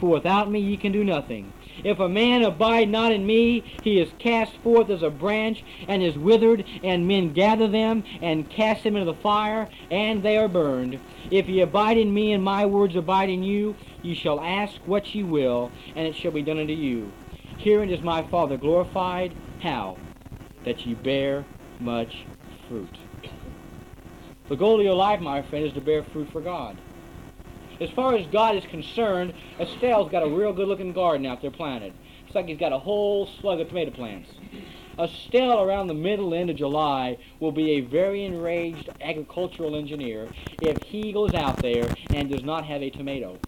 for 0.00 0.10
without 0.10 0.50
me 0.50 0.60
ye 0.60 0.76
can 0.76 0.92
do 0.92 1.04
nothing. 1.04 1.52
If 1.84 1.98
a 1.98 2.08
man 2.08 2.42
abide 2.42 2.88
not 2.88 3.12
in 3.12 3.26
me, 3.26 3.64
he 3.82 3.98
is 3.98 4.12
cast 4.18 4.56
forth 4.62 4.90
as 4.90 5.02
a 5.02 5.10
branch, 5.10 5.64
and 5.88 6.02
is 6.02 6.16
withered, 6.16 6.64
and 6.82 7.06
men 7.06 7.32
gather 7.32 7.68
them, 7.68 8.04
and 8.20 8.48
cast 8.50 8.84
them 8.84 8.96
into 8.96 9.10
the 9.12 9.18
fire, 9.18 9.68
and 9.90 10.22
they 10.22 10.36
are 10.36 10.48
burned. 10.48 11.00
If 11.30 11.48
ye 11.48 11.60
abide 11.60 11.98
in 11.98 12.12
me, 12.12 12.32
and 12.32 12.42
my 12.42 12.66
words 12.66 12.96
abide 12.96 13.30
in 13.30 13.42
you, 13.42 13.76
ye 14.02 14.14
shall 14.14 14.40
ask 14.40 14.74
what 14.86 15.14
ye 15.14 15.22
will, 15.22 15.72
and 15.94 16.06
it 16.06 16.14
shall 16.14 16.32
be 16.32 16.42
done 16.42 16.58
unto 16.58 16.72
you. 16.72 17.12
Herein 17.58 17.90
is 17.90 18.02
my 18.02 18.22
Father 18.22 18.56
glorified. 18.56 19.34
How? 19.60 19.98
That 20.64 20.84
ye 20.84 20.94
bear 20.94 21.44
much 21.78 22.26
fruit. 22.68 22.98
The 24.48 24.56
goal 24.56 24.78
of 24.78 24.84
your 24.84 24.94
life, 24.94 25.20
my 25.20 25.42
friend, 25.42 25.66
is 25.66 25.72
to 25.72 25.80
bear 25.80 26.04
fruit 26.04 26.28
for 26.30 26.40
God. 26.40 26.76
As 27.80 27.90
far 27.90 28.14
as 28.14 28.26
God 28.28 28.56
is 28.56 28.64
concerned, 28.64 29.34
Estelle's 29.58 30.10
got 30.10 30.22
a 30.22 30.28
real 30.28 30.52
good-looking 30.52 30.92
garden 30.92 31.26
out 31.26 31.42
there 31.42 31.50
planted. 31.50 31.92
It's 32.26 32.34
like 32.34 32.46
he's 32.46 32.58
got 32.58 32.72
a 32.72 32.78
whole 32.78 33.28
slug 33.40 33.60
of 33.60 33.68
tomato 33.68 33.90
plants. 33.90 34.30
Estelle, 34.98 35.60
around 35.60 35.88
the 35.88 35.94
middle 35.94 36.32
end 36.32 36.48
of 36.48 36.56
July, 36.56 37.18
will 37.38 37.52
be 37.52 37.72
a 37.72 37.80
very 37.80 38.24
enraged 38.24 38.88
agricultural 39.02 39.76
engineer 39.76 40.26
if 40.62 40.82
he 40.84 41.12
goes 41.12 41.34
out 41.34 41.58
there 41.58 41.86
and 42.14 42.30
does 42.30 42.42
not 42.42 42.64
have 42.64 42.82
a 42.82 42.88
tomato. 42.88 43.38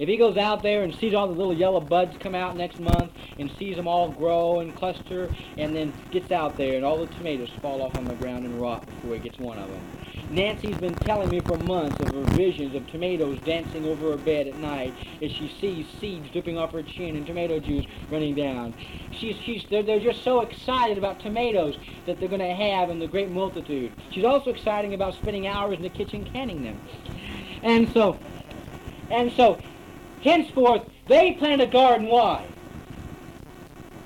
If 0.00 0.08
he 0.08 0.16
goes 0.16 0.36
out 0.36 0.64
there 0.64 0.82
and 0.82 0.92
sees 0.96 1.14
all 1.14 1.28
the 1.28 1.34
little 1.34 1.54
yellow 1.54 1.78
buds 1.78 2.16
come 2.18 2.34
out 2.34 2.56
next 2.56 2.80
month 2.80 3.12
and 3.38 3.48
sees 3.58 3.76
them 3.76 3.86
all 3.86 4.08
grow 4.08 4.58
and 4.58 4.74
cluster 4.74 5.32
and 5.56 5.76
then 5.76 5.92
gets 6.10 6.32
out 6.32 6.56
there 6.56 6.74
and 6.74 6.84
all 6.84 6.98
the 6.98 7.06
tomatoes 7.14 7.50
fall 7.60 7.82
off 7.82 7.96
on 7.96 8.04
the 8.04 8.14
ground 8.14 8.44
and 8.44 8.60
rot 8.60 8.84
before 8.86 9.14
he 9.14 9.20
gets 9.20 9.38
one 9.38 9.58
of 9.58 9.70
them. 9.70 9.80
Nancy's 10.32 10.78
been 10.78 10.94
telling 10.94 11.28
me 11.28 11.40
for 11.40 11.58
months 11.58 12.00
of 12.00 12.08
her 12.14 12.22
visions 12.34 12.74
of 12.74 12.86
tomatoes 12.86 13.38
dancing 13.44 13.84
over 13.84 14.12
her 14.12 14.16
bed 14.16 14.46
at 14.46 14.56
night 14.56 14.94
as 15.20 15.30
she 15.30 15.54
sees 15.60 15.86
seeds 16.00 16.30
dripping 16.30 16.56
off 16.56 16.72
her 16.72 16.82
chin 16.82 17.16
and 17.16 17.26
tomato 17.26 17.60
juice 17.60 17.84
running 18.10 18.34
down. 18.34 18.72
She's, 19.10 19.36
she's, 19.36 19.66
they're, 19.68 19.82
they're 19.82 20.00
just 20.00 20.24
so 20.24 20.40
excited 20.40 20.96
about 20.96 21.20
tomatoes 21.20 21.76
that 22.06 22.18
they're 22.18 22.30
going 22.30 22.40
to 22.40 22.54
have 22.54 22.88
in 22.88 22.98
the 22.98 23.06
great 23.06 23.30
multitude. 23.30 23.92
She's 24.10 24.24
also 24.24 24.48
excited 24.48 24.94
about 24.94 25.12
spending 25.14 25.46
hours 25.46 25.76
in 25.76 25.82
the 25.82 25.90
kitchen 25.90 26.24
canning 26.24 26.62
them. 26.62 26.80
And 27.62 27.92
so, 27.92 28.18
and 29.10 29.30
so, 29.32 29.58
henceforth, 30.22 30.88
they 31.08 31.32
plant 31.32 31.60
a 31.60 31.66
garden. 31.66 32.06
Why? 32.08 32.46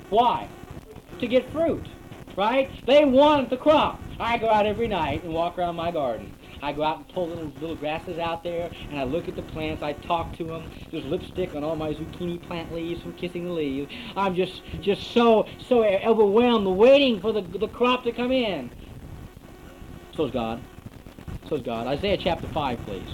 Why? 0.09 0.49
To 1.19 1.27
get 1.27 1.49
fruit, 1.53 1.87
right? 2.35 2.69
They 2.85 3.05
want 3.05 3.49
the 3.49 3.57
crop. 3.57 4.01
I 4.19 4.37
go 4.37 4.49
out 4.49 4.65
every 4.65 4.87
night 4.87 5.23
and 5.23 5.33
walk 5.33 5.57
around 5.57 5.75
my 5.75 5.91
garden. 5.91 6.33
I 6.61 6.73
go 6.73 6.83
out 6.83 6.97
and 6.97 7.07
pull 7.09 7.27
little 7.27 7.51
little 7.59 7.75
grasses 7.75 8.17
out 8.17 8.43
there, 8.43 8.71
and 8.89 8.99
I 8.99 9.03
look 9.03 9.27
at 9.27 9.35
the 9.35 9.43
plants. 9.43 9.83
I 9.83 9.93
talk 9.93 10.35
to 10.37 10.45
them. 10.45 10.69
There's 10.91 11.05
lipstick 11.05 11.53
on 11.53 11.63
all 11.63 11.75
my 11.75 11.93
zucchini 11.93 12.41
plant 12.41 12.73
leaves 12.73 13.01
from 13.01 13.13
kissing 13.13 13.45
the 13.45 13.51
leaves. 13.51 13.93
I'm 14.15 14.35
just 14.35 14.61
just 14.81 15.11
so 15.11 15.47
so 15.59 15.83
overwhelmed, 15.83 16.67
waiting 16.67 17.21
for 17.21 17.31
the 17.31 17.41
the 17.41 17.67
crop 17.67 18.03
to 18.05 18.11
come 18.11 18.31
in. 18.31 18.71
So's 20.15 20.31
God. 20.31 20.61
So's 21.47 21.61
God. 21.61 21.85
Isaiah 21.85 22.17
chapter 22.17 22.47
five, 22.47 22.81
please. 22.85 23.07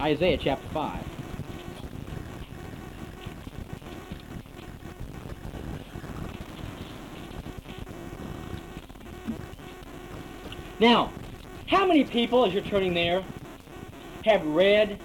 Isaiah 0.00 0.38
chapter 0.38 0.68
five. 0.68 1.04
Now, 10.82 11.12
how 11.68 11.86
many 11.86 12.02
people, 12.02 12.44
as 12.44 12.52
you're 12.52 12.60
turning 12.60 12.92
there, 12.92 13.24
have 14.24 14.44
read 14.44 14.98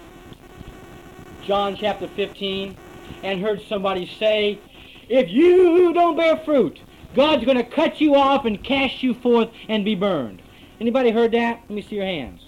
John 1.44 1.76
chapter 1.76 2.08
15 2.08 2.76
and 3.22 3.40
heard 3.40 3.62
somebody 3.62 4.08
say, 4.08 4.60
if 5.08 5.30
you 5.30 5.94
don't 5.94 6.18
bear 6.18 6.36
fruit, 6.38 6.80
God's 7.14 7.46
going 7.46 7.58
to 7.58 7.64
cut 7.64 8.02
you 8.02 8.16
off 8.16 8.46
and 8.46 8.64
cast 8.64 9.04
you 9.04 9.14
forth 9.14 9.50
and 9.70 9.86
be 9.86 9.94
burned. 9.94 10.42
Anybody 10.82 11.12
heard 11.12 11.34
that? 11.34 11.62
Let 11.70 11.76
me 11.76 11.84
see 11.84 11.98
your 11.98 12.06
hands. 12.06 12.42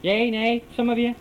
Yay, 0.00 0.30
nay, 0.30 0.64
some 0.74 0.88
of 0.88 0.96
you? 0.96 1.14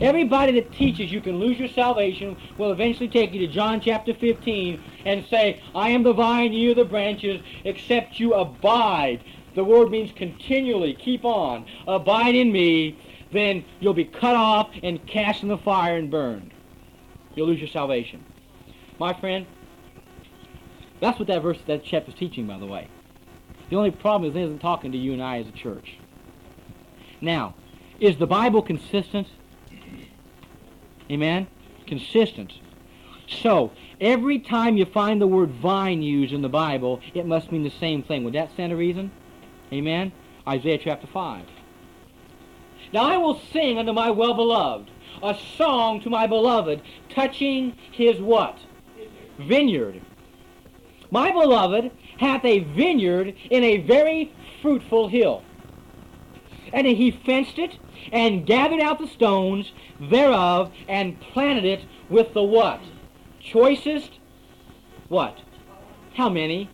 Everybody 0.00 0.52
that 0.52 0.72
teaches 0.72 1.10
you 1.10 1.20
can 1.20 1.40
lose 1.40 1.58
your 1.58 1.68
salvation 1.68 2.36
will 2.56 2.70
eventually 2.70 3.08
take 3.08 3.32
you 3.32 3.40
to 3.40 3.52
John 3.52 3.80
chapter 3.80 4.14
15 4.14 4.84
and 5.04 5.24
say, 5.24 5.60
I 5.74 5.90
am 5.90 6.04
the 6.04 6.12
vine, 6.12 6.52
you 6.52 6.70
are 6.70 6.74
the 6.74 6.84
branches, 6.84 7.42
except 7.64 8.20
you 8.20 8.34
abide. 8.34 9.24
The 9.58 9.64
word 9.64 9.90
means 9.90 10.12
continually, 10.12 10.94
keep 10.94 11.24
on, 11.24 11.66
abide 11.88 12.36
in 12.36 12.52
me, 12.52 12.96
then 13.32 13.64
you'll 13.80 13.92
be 13.92 14.04
cut 14.04 14.36
off 14.36 14.70
and 14.84 15.04
cast 15.04 15.42
in 15.42 15.48
the 15.48 15.58
fire 15.58 15.96
and 15.96 16.08
burned. 16.08 16.52
You'll 17.34 17.48
lose 17.48 17.58
your 17.58 17.66
salvation. 17.66 18.24
My 19.00 19.12
friend, 19.12 19.46
that's 21.00 21.18
what 21.18 21.26
that 21.26 21.42
verse, 21.42 21.58
that 21.66 21.82
chapter 21.82 22.12
is 22.12 22.16
teaching, 22.16 22.46
by 22.46 22.56
the 22.56 22.66
way. 22.66 22.86
The 23.68 23.74
only 23.74 23.90
problem 23.90 24.30
is 24.30 24.36
it 24.36 24.42
isn't 24.42 24.60
talking 24.60 24.92
to 24.92 24.98
you 24.98 25.12
and 25.12 25.20
I 25.20 25.40
as 25.40 25.48
a 25.48 25.50
church. 25.50 25.98
Now, 27.20 27.56
is 27.98 28.16
the 28.16 28.28
Bible 28.28 28.62
consistent? 28.62 29.26
Amen? 31.10 31.48
Consistent. 31.84 32.52
So, 33.26 33.72
every 34.00 34.38
time 34.38 34.76
you 34.76 34.84
find 34.84 35.20
the 35.20 35.26
word 35.26 35.50
vine 35.50 36.00
used 36.00 36.32
in 36.32 36.42
the 36.42 36.48
Bible, 36.48 37.00
it 37.12 37.26
must 37.26 37.50
mean 37.50 37.64
the 37.64 37.70
same 37.70 38.04
thing. 38.04 38.22
Would 38.22 38.34
that 38.34 38.52
stand 38.52 38.72
a 38.72 38.76
reason? 38.76 39.10
Amen? 39.72 40.12
Isaiah 40.46 40.78
chapter 40.82 41.06
5. 41.06 41.44
Now 42.92 43.04
I 43.04 43.16
will 43.18 43.40
sing 43.52 43.78
unto 43.78 43.92
my 43.92 44.10
well-beloved 44.10 44.90
a 45.22 45.36
song 45.56 46.00
to 46.02 46.10
my 46.10 46.26
beloved 46.26 46.80
touching 47.10 47.76
his 47.90 48.20
what? 48.20 48.58
Vineyard. 49.38 50.00
My 51.10 51.30
beloved 51.30 51.90
hath 52.18 52.44
a 52.44 52.60
vineyard 52.60 53.34
in 53.50 53.64
a 53.64 53.78
very 53.78 54.32
fruitful 54.62 55.08
hill. 55.08 55.42
And 56.72 56.86
he 56.86 57.10
fenced 57.10 57.58
it 57.58 57.78
and 58.12 58.46
gathered 58.46 58.80
out 58.80 58.98
the 58.98 59.06
stones 59.06 59.72
thereof 60.00 60.72
and 60.86 61.20
planted 61.20 61.64
it 61.64 61.80
with 62.08 62.34
the 62.34 62.42
what? 62.42 62.80
Choicest 63.40 64.10
what? 65.08 65.38
How 66.14 66.28
many? 66.28 66.68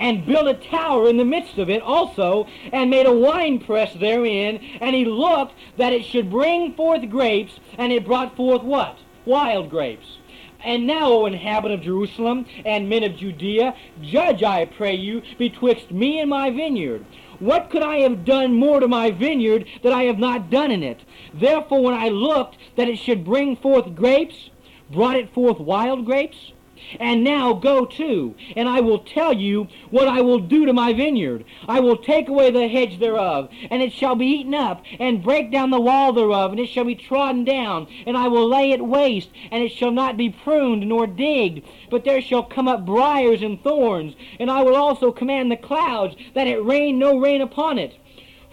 And 0.00 0.26
built 0.26 0.48
a 0.48 0.54
tower 0.54 1.08
in 1.08 1.18
the 1.18 1.24
midst 1.24 1.58
of 1.58 1.70
it 1.70 1.82
also, 1.82 2.48
and 2.72 2.90
made 2.90 3.06
a 3.06 3.12
winepress 3.12 3.92
therein, 3.94 4.56
and 4.80 4.96
he 4.96 5.04
looked 5.04 5.54
that 5.76 5.92
it 5.92 6.04
should 6.04 6.30
bring 6.30 6.74
forth 6.74 7.08
grapes, 7.08 7.60
and 7.78 7.92
it 7.92 8.06
brought 8.06 8.34
forth 8.34 8.62
what? 8.62 8.98
Wild 9.26 9.70
grapes. 9.70 10.16
And 10.64 10.86
now, 10.86 11.10
O 11.10 11.26
inhabitant 11.26 11.80
of 11.80 11.84
Jerusalem, 11.84 12.46
and 12.64 12.88
men 12.88 13.02
of 13.02 13.16
Judea, 13.16 13.74
judge, 14.02 14.42
I 14.42 14.64
pray 14.64 14.94
you, 14.94 15.22
betwixt 15.38 15.90
me 15.90 16.18
and 16.18 16.28
my 16.28 16.50
vineyard. 16.50 17.04
What 17.38 17.70
could 17.70 17.82
I 17.82 18.00
have 18.00 18.26
done 18.26 18.54
more 18.54 18.80
to 18.80 18.88
my 18.88 19.10
vineyard 19.10 19.66
that 19.82 19.92
I 19.92 20.02
have 20.04 20.18
not 20.18 20.50
done 20.50 20.70
in 20.70 20.82
it? 20.82 21.00
Therefore, 21.32 21.82
when 21.82 21.94
I 21.94 22.08
looked 22.08 22.58
that 22.76 22.88
it 22.88 22.98
should 22.98 23.24
bring 23.24 23.56
forth 23.56 23.94
grapes, 23.94 24.50
brought 24.90 25.16
it 25.16 25.32
forth 25.32 25.58
wild 25.58 26.04
grapes? 26.04 26.52
And 26.98 27.22
now 27.22 27.52
go 27.52 27.84
to, 27.84 28.34
and 28.56 28.68
I 28.68 28.80
will 28.80 28.98
tell 28.98 29.32
you 29.32 29.68
what 29.90 30.08
I 30.08 30.20
will 30.20 30.38
do 30.38 30.66
to 30.66 30.72
my 30.72 30.92
vineyard. 30.92 31.44
I 31.68 31.80
will 31.80 31.96
take 31.96 32.28
away 32.28 32.50
the 32.50 32.68
hedge 32.68 32.98
thereof, 32.98 33.48
and 33.70 33.82
it 33.82 33.92
shall 33.92 34.14
be 34.14 34.26
eaten 34.26 34.54
up, 34.54 34.82
and 34.98 35.22
break 35.22 35.50
down 35.50 35.70
the 35.70 35.80
wall 35.80 36.12
thereof, 36.12 36.50
and 36.50 36.60
it 36.60 36.68
shall 36.68 36.84
be 36.84 36.94
trodden 36.94 37.44
down, 37.44 37.86
and 38.06 38.16
I 38.16 38.28
will 38.28 38.48
lay 38.48 38.72
it 38.72 38.84
waste, 38.84 39.30
and 39.50 39.62
it 39.62 39.72
shall 39.72 39.90
not 39.90 40.16
be 40.16 40.30
pruned 40.30 40.88
nor 40.88 41.06
digged, 41.06 41.66
but 41.90 42.04
there 42.04 42.20
shall 42.20 42.42
come 42.42 42.68
up 42.68 42.84
briars 42.84 43.42
and 43.42 43.62
thorns, 43.62 44.14
and 44.38 44.50
I 44.50 44.62
will 44.62 44.76
also 44.76 45.12
command 45.12 45.50
the 45.50 45.56
clouds 45.56 46.16
that 46.34 46.46
it 46.46 46.64
rain 46.64 46.98
no 46.98 47.16
rain 47.16 47.40
upon 47.40 47.78
it. 47.78 47.94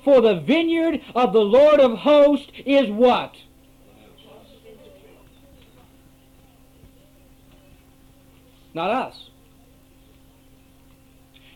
For 0.03 0.21
the 0.21 0.35
vineyard 0.35 1.01
of 1.15 1.33
the 1.33 1.43
Lord 1.43 1.79
of 1.79 1.99
hosts 1.99 2.51
is 2.65 2.89
what? 2.89 3.35
Not 8.73 8.89
us. 8.89 9.29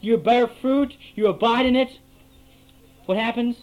You 0.02 0.18
bear 0.18 0.48
fruit, 0.48 0.96
you 1.16 1.28
abide 1.28 1.66
in 1.66 1.76
it. 1.76 2.00
What 3.06 3.18
happens? 3.18 3.58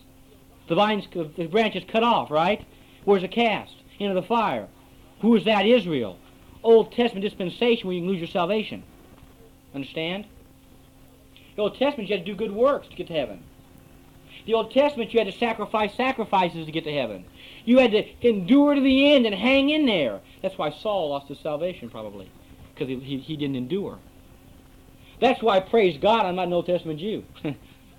The 0.68 0.76
vines, 0.76 1.04
the 1.12 1.46
branch 1.46 1.74
is 1.74 1.84
cut 1.84 2.04
off, 2.04 2.30
right? 2.30 2.64
Where's 3.04 3.22
it 3.22 3.32
cast? 3.32 3.74
Into 3.98 4.14
the 4.14 4.22
fire. 4.22 4.68
Who 5.20 5.34
is 5.34 5.44
that? 5.44 5.66
Israel. 5.66 6.18
Old 6.62 6.92
Testament 6.92 7.24
dispensation 7.24 7.86
where 7.86 7.94
you 7.94 8.02
can 8.02 8.08
lose 8.08 8.18
your 8.18 8.28
salvation. 8.28 8.84
Understand? 9.74 10.26
The 11.56 11.62
Old 11.62 11.76
Testament 11.76 12.08
you 12.08 12.16
had 12.16 12.24
to 12.24 12.32
do 12.32 12.36
good 12.36 12.52
works 12.52 12.88
to 12.88 12.94
get 12.94 13.08
to 13.08 13.12
heaven. 13.14 13.42
The 14.46 14.54
Old 14.54 14.70
Testament 14.70 15.12
you 15.12 15.18
had 15.18 15.32
to 15.32 15.38
sacrifice 15.38 15.94
sacrifices 15.94 16.66
to 16.66 16.72
get 16.72 16.84
to 16.84 16.92
heaven. 16.92 17.24
You 17.64 17.78
had 17.78 17.90
to 17.90 18.04
endure 18.20 18.74
to 18.74 18.80
the 18.80 19.12
end 19.12 19.26
and 19.26 19.34
hang 19.34 19.70
in 19.70 19.86
there. 19.86 20.20
That's 20.42 20.56
why 20.56 20.70
Saul 20.70 21.10
lost 21.10 21.28
his 21.28 21.40
salvation 21.40 21.90
probably 21.90 22.30
because 22.78 22.88
he, 22.88 22.98
he, 23.00 23.18
he 23.18 23.36
didn't 23.36 23.56
endure. 23.56 23.98
That's 25.20 25.42
why, 25.42 25.60
praise 25.60 25.98
God, 26.00 26.26
I'm 26.26 26.36
not 26.36 26.46
an 26.46 26.52
Old 26.52 26.66
Testament 26.66 27.00
Jew. 27.00 27.24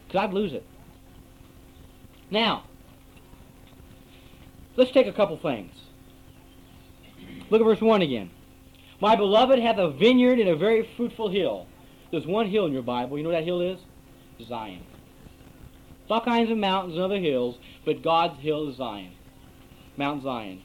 Because 0.07 0.23
I'd 0.23 0.33
lose 0.33 0.53
it. 0.53 0.65
Now, 2.31 2.63
let's 4.75 4.89
take 4.89 5.05
a 5.05 5.13
couple 5.13 5.37
things. 5.37 5.71
Look 7.51 7.61
at 7.61 7.63
verse 7.63 7.79
1 7.79 8.01
again. 8.01 8.31
My 8.99 9.15
beloved 9.15 9.59
hath 9.59 9.77
a 9.77 9.91
vineyard 9.91 10.39
in 10.39 10.47
a 10.47 10.55
very 10.55 10.89
fruitful 10.97 11.29
hill. 11.29 11.67
There's 12.09 12.25
one 12.25 12.47
hill 12.47 12.65
in 12.65 12.73
your 12.73 12.81
Bible. 12.81 13.19
You 13.19 13.23
know 13.23 13.29
what 13.29 13.37
that 13.37 13.43
hill 13.43 13.61
is? 13.61 13.77
Zion. 14.47 14.83
There's 16.07 16.09
all 16.09 16.21
kinds 16.21 16.49
of 16.49 16.57
mountains 16.57 16.95
and 16.95 17.03
other 17.03 17.19
hills, 17.19 17.59
but 17.85 18.01
God's 18.01 18.39
hill 18.39 18.67
is 18.67 18.77
Zion. 18.77 19.11
Mount 19.95 20.23
Zion. 20.23 20.63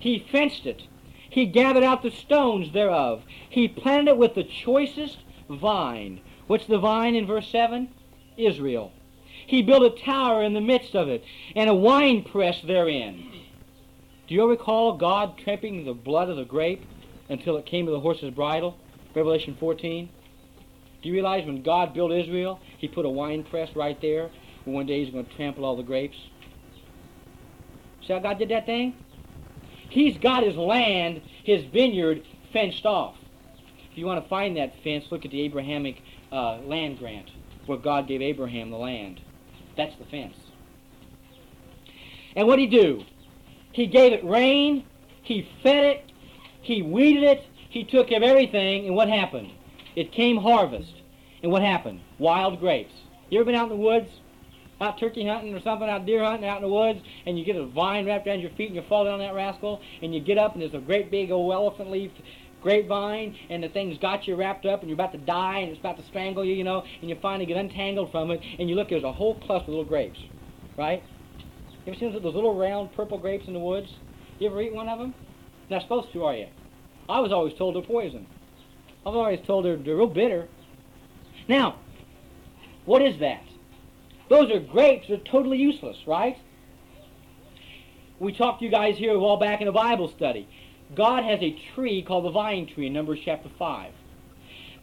He 0.00 0.26
fenced 0.32 0.66
it. 0.66 0.82
He 1.30 1.46
gathered 1.46 1.84
out 1.84 2.02
the 2.02 2.10
stones 2.10 2.72
thereof. 2.72 3.22
He 3.48 3.68
planted 3.68 4.10
it 4.10 4.16
with 4.18 4.34
the 4.34 4.44
choicest 4.44 5.18
vine. 5.48 6.20
What's 6.46 6.66
the 6.66 6.78
vine 6.78 7.14
in 7.14 7.26
verse 7.26 7.48
7? 7.48 7.88
Israel. 8.36 8.92
He 9.46 9.62
built 9.62 9.82
a 9.82 10.04
tower 10.04 10.42
in 10.42 10.52
the 10.54 10.60
midst 10.60 10.94
of 10.94 11.08
it, 11.08 11.24
and 11.56 11.70
a 11.70 11.74
wine 11.74 12.24
press 12.24 12.60
therein. 12.62 13.30
Do 14.26 14.34
you 14.34 14.48
recall 14.48 14.96
God 14.96 15.38
tramping 15.38 15.84
the 15.84 15.94
blood 15.94 16.28
of 16.28 16.36
the 16.36 16.44
grape 16.44 16.84
until 17.28 17.56
it 17.56 17.66
came 17.66 17.86
to 17.86 17.92
the 17.92 18.00
horse's 18.00 18.30
bridle? 18.30 18.76
Revelation 19.14 19.56
14. 19.58 20.08
Do 21.02 21.08
you 21.08 21.14
realize 21.14 21.46
when 21.46 21.62
God 21.62 21.94
built 21.94 22.12
Israel, 22.12 22.60
he 22.78 22.86
put 22.86 23.06
a 23.06 23.08
wine 23.08 23.42
press 23.42 23.74
right 23.74 24.00
there, 24.00 24.30
one 24.64 24.86
day 24.86 25.02
he's 25.02 25.12
going 25.12 25.26
to 25.26 25.34
trample 25.34 25.64
all 25.64 25.76
the 25.76 25.82
grapes? 25.82 26.16
See 28.06 28.12
how 28.12 28.18
God 28.18 28.38
did 28.38 28.50
that 28.50 28.66
thing? 28.66 28.94
He's 29.90 30.16
got 30.18 30.44
his 30.44 30.56
land, 30.56 31.20
his 31.44 31.64
vineyard, 31.64 32.22
fenced 32.52 32.86
off. 32.86 33.16
If 33.90 33.98
you 33.98 34.06
want 34.06 34.22
to 34.22 34.28
find 34.28 34.56
that 34.56 34.72
fence, 34.82 35.04
look 35.10 35.24
at 35.24 35.30
the 35.30 35.42
Abrahamic 35.42 36.02
uh, 36.32 36.58
land 36.58 36.98
grant, 36.98 37.30
where 37.66 37.76
God 37.76 38.06
gave 38.06 38.22
Abraham 38.22 38.70
the 38.70 38.78
land. 38.78 39.20
That's 39.76 39.96
the 39.96 40.04
fence. 40.04 40.36
And 42.36 42.46
what 42.46 42.56
did 42.56 42.70
he 42.70 42.78
do? 42.78 43.04
He 43.72 43.86
gave 43.86 44.12
it 44.12 44.24
rain, 44.24 44.84
he 45.22 45.48
fed 45.62 45.84
it, 45.84 46.12
he 46.62 46.82
weeded 46.82 47.24
it, 47.24 47.44
he 47.68 47.84
took 47.84 48.08
care 48.08 48.18
of 48.18 48.22
everything, 48.22 48.86
and 48.86 48.94
what 48.94 49.08
happened? 49.08 49.50
It 49.96 50.12
came 50.12 50.36
harvest. 50.36 50.92
And 51.42 51.50
what 51.50 51.62
happened? 51.62 52.00
Wild 52.18 52.60
grapes. 52.60 52.92
You 53.30 53.40
ever 53.40 53.46
been 53.46 53.54
out 53.54 53.70
in 53.70 53.70
the 53.70 53.76
woods? 53.76 54.10
Out 54.80 54.98
turkey 54.98 55.26
hunting 55.26 55.54
or 55.54 55.60
something, 55.60 55.88
out 55.88 56.06
deer 56.06 56.24
hunting 56.24 56.48
out 56.48 56.56
in 56.56 56.62
the 56.62 56.74
woods, 56.74 57.00
and 57.26 57.38
you 57.38 57.44
get 57.44 57.56
a 57.56 57.66
vine 57.66 58.06
wrapped 58.06 58.26
around 58.26 58.40
your 58.40 58.50
feet 58.50 58.68
and 58.68 58.76
you 58.76 58.82
fall 58.88 59.04
down 59.04 59.14
on 59.14 59.18
that 59.20 59.34
rascal, 59.34 59.80
and 60.02 60.14
you 60.14 60.20
get 60.20 60.38
up 60.38 60.54
and 60.54 60.62
there's 60.62 60.74
a 60.74 60.78
great 60.78 61.10
big 61.10 61.30
old 61.30 61.52
elephant 61.52 61.90
leaf 61.90 62.10
grapevine, 62.62 63.36
and 63.48 63.62
the 63.62 63.68
thing's 63.68 63.98
got 63.98 64.26
you 64.26 64.34
wrapped 64.36 64.66
up, 64.66 64.80
and 64.80 64.88
you're 64.88 64.96
about 64.96 65.12
to 65.12 65.18
die, 65.18 65.58
and 65.58 65.70
it's 65.70 65.80
about 65.80 65.96
to 65.96 66.04
strangle 66.04 66.44
you, 66.44 66.54
you 66.54 66.64
know, 66.64 66.82
and 67.00 67.08
you 67.08 67.16
finally 67.22 67.46
get 67.46 67.56
untangled 67.56 68.10
from 68.10 68.30
it, 68.30 68.40
and 68.58 68.68
you 68.68 68.74
look, 68.74 68.90
there's 68.90 69.02
a 69.02 69.12
whole 69.12 69.34
cluster 69.40 69.64
of 69.64 69.68
little 69.68 69.84
grapes, 69.84 70.18
right? 70.76 71.02
You 71.86 71.92
ever 71.92 71.98
seen 71.98 72.12
those 72.12 72.34
little 72.34 72.54
round 72.54 72.92
purple 72.92 73.18
grapes 73.18 73.46
in 73.46 73.54
the 73.54 73.58
woods? 73.58 73.88
You 74.38 74.48
ever 74.48 74.60
eat 74.60 74.74
one 74.74 74.88
of 74.88 74.98
them? 74.98 75.14
Not 75.70 75.82
supposed 75.82 76.12
to, 76.12 76.24
are 76.24 76.34
you? 76.34 76.48
I 77.08 77.20
was 77.20 77.32
always 77.32 77.54
told 77.54 77.76
they're 77.76 77.82
poison. 77.82 78.26
I 79.06 79.08
was 79.08 79.16
always 79.16 79.40
told 79.46 79.64
they're, 79.64 79.76
they're 79.76 79.96
real 79.96 80.06
bitter. 80.06 80.46
Now, 81.48 81.78
what 82.84 83.00
is 83.02 83.18
that? 83.20 83.42
Those 84.30 84.50
are 84.52 84.60
grapes 84.60 85.08
that 85.08 85.20
are 85.20 85.24
totally 85.24 85.58
useless, 85.58 85.98
right? 86.06 86.38
We 88.20 88.32
talked 88.32 88.60
to 88.60 88.64
you 88.64 88.70
guys 88.70 88.96
here 88.96 89.12
a 89.12 89.18
while 89.18 89.36
back 89.36 89.60
in 89.60 89.66
a 89.66 89.72
Bible 89.72 90.08
study. 90.08 90.48
God 90.94 91.24
has 91.24 91.40
a 91.42 91.60
tree 91.74 92.02
called 92.02 92.24
the 92.24 92.30
vine 92.30 92.68
tree 92.68 92.86
in 92.86 92.92
Numbers 92.92 93.18
chapter 93.24 93.50
5. 93.58 93.92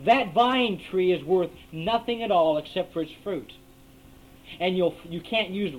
That 0.02 0.34
vine 0.34 0.82
tree 0.92 1.14
is 1.14 1.24
worth 1.24 1.50
nothing 1.72 2.24
at 2.24 2.30
all 2.30 2.58
except 2.58 2.92
for 2.92 3.02
its 3.02 3.12
fruit. 3.24 3.54
And 4.60 4.76
you'll, 4.76 4.96
you 5.06 5.22
can't 5.22 5.50
use 5.50 5.74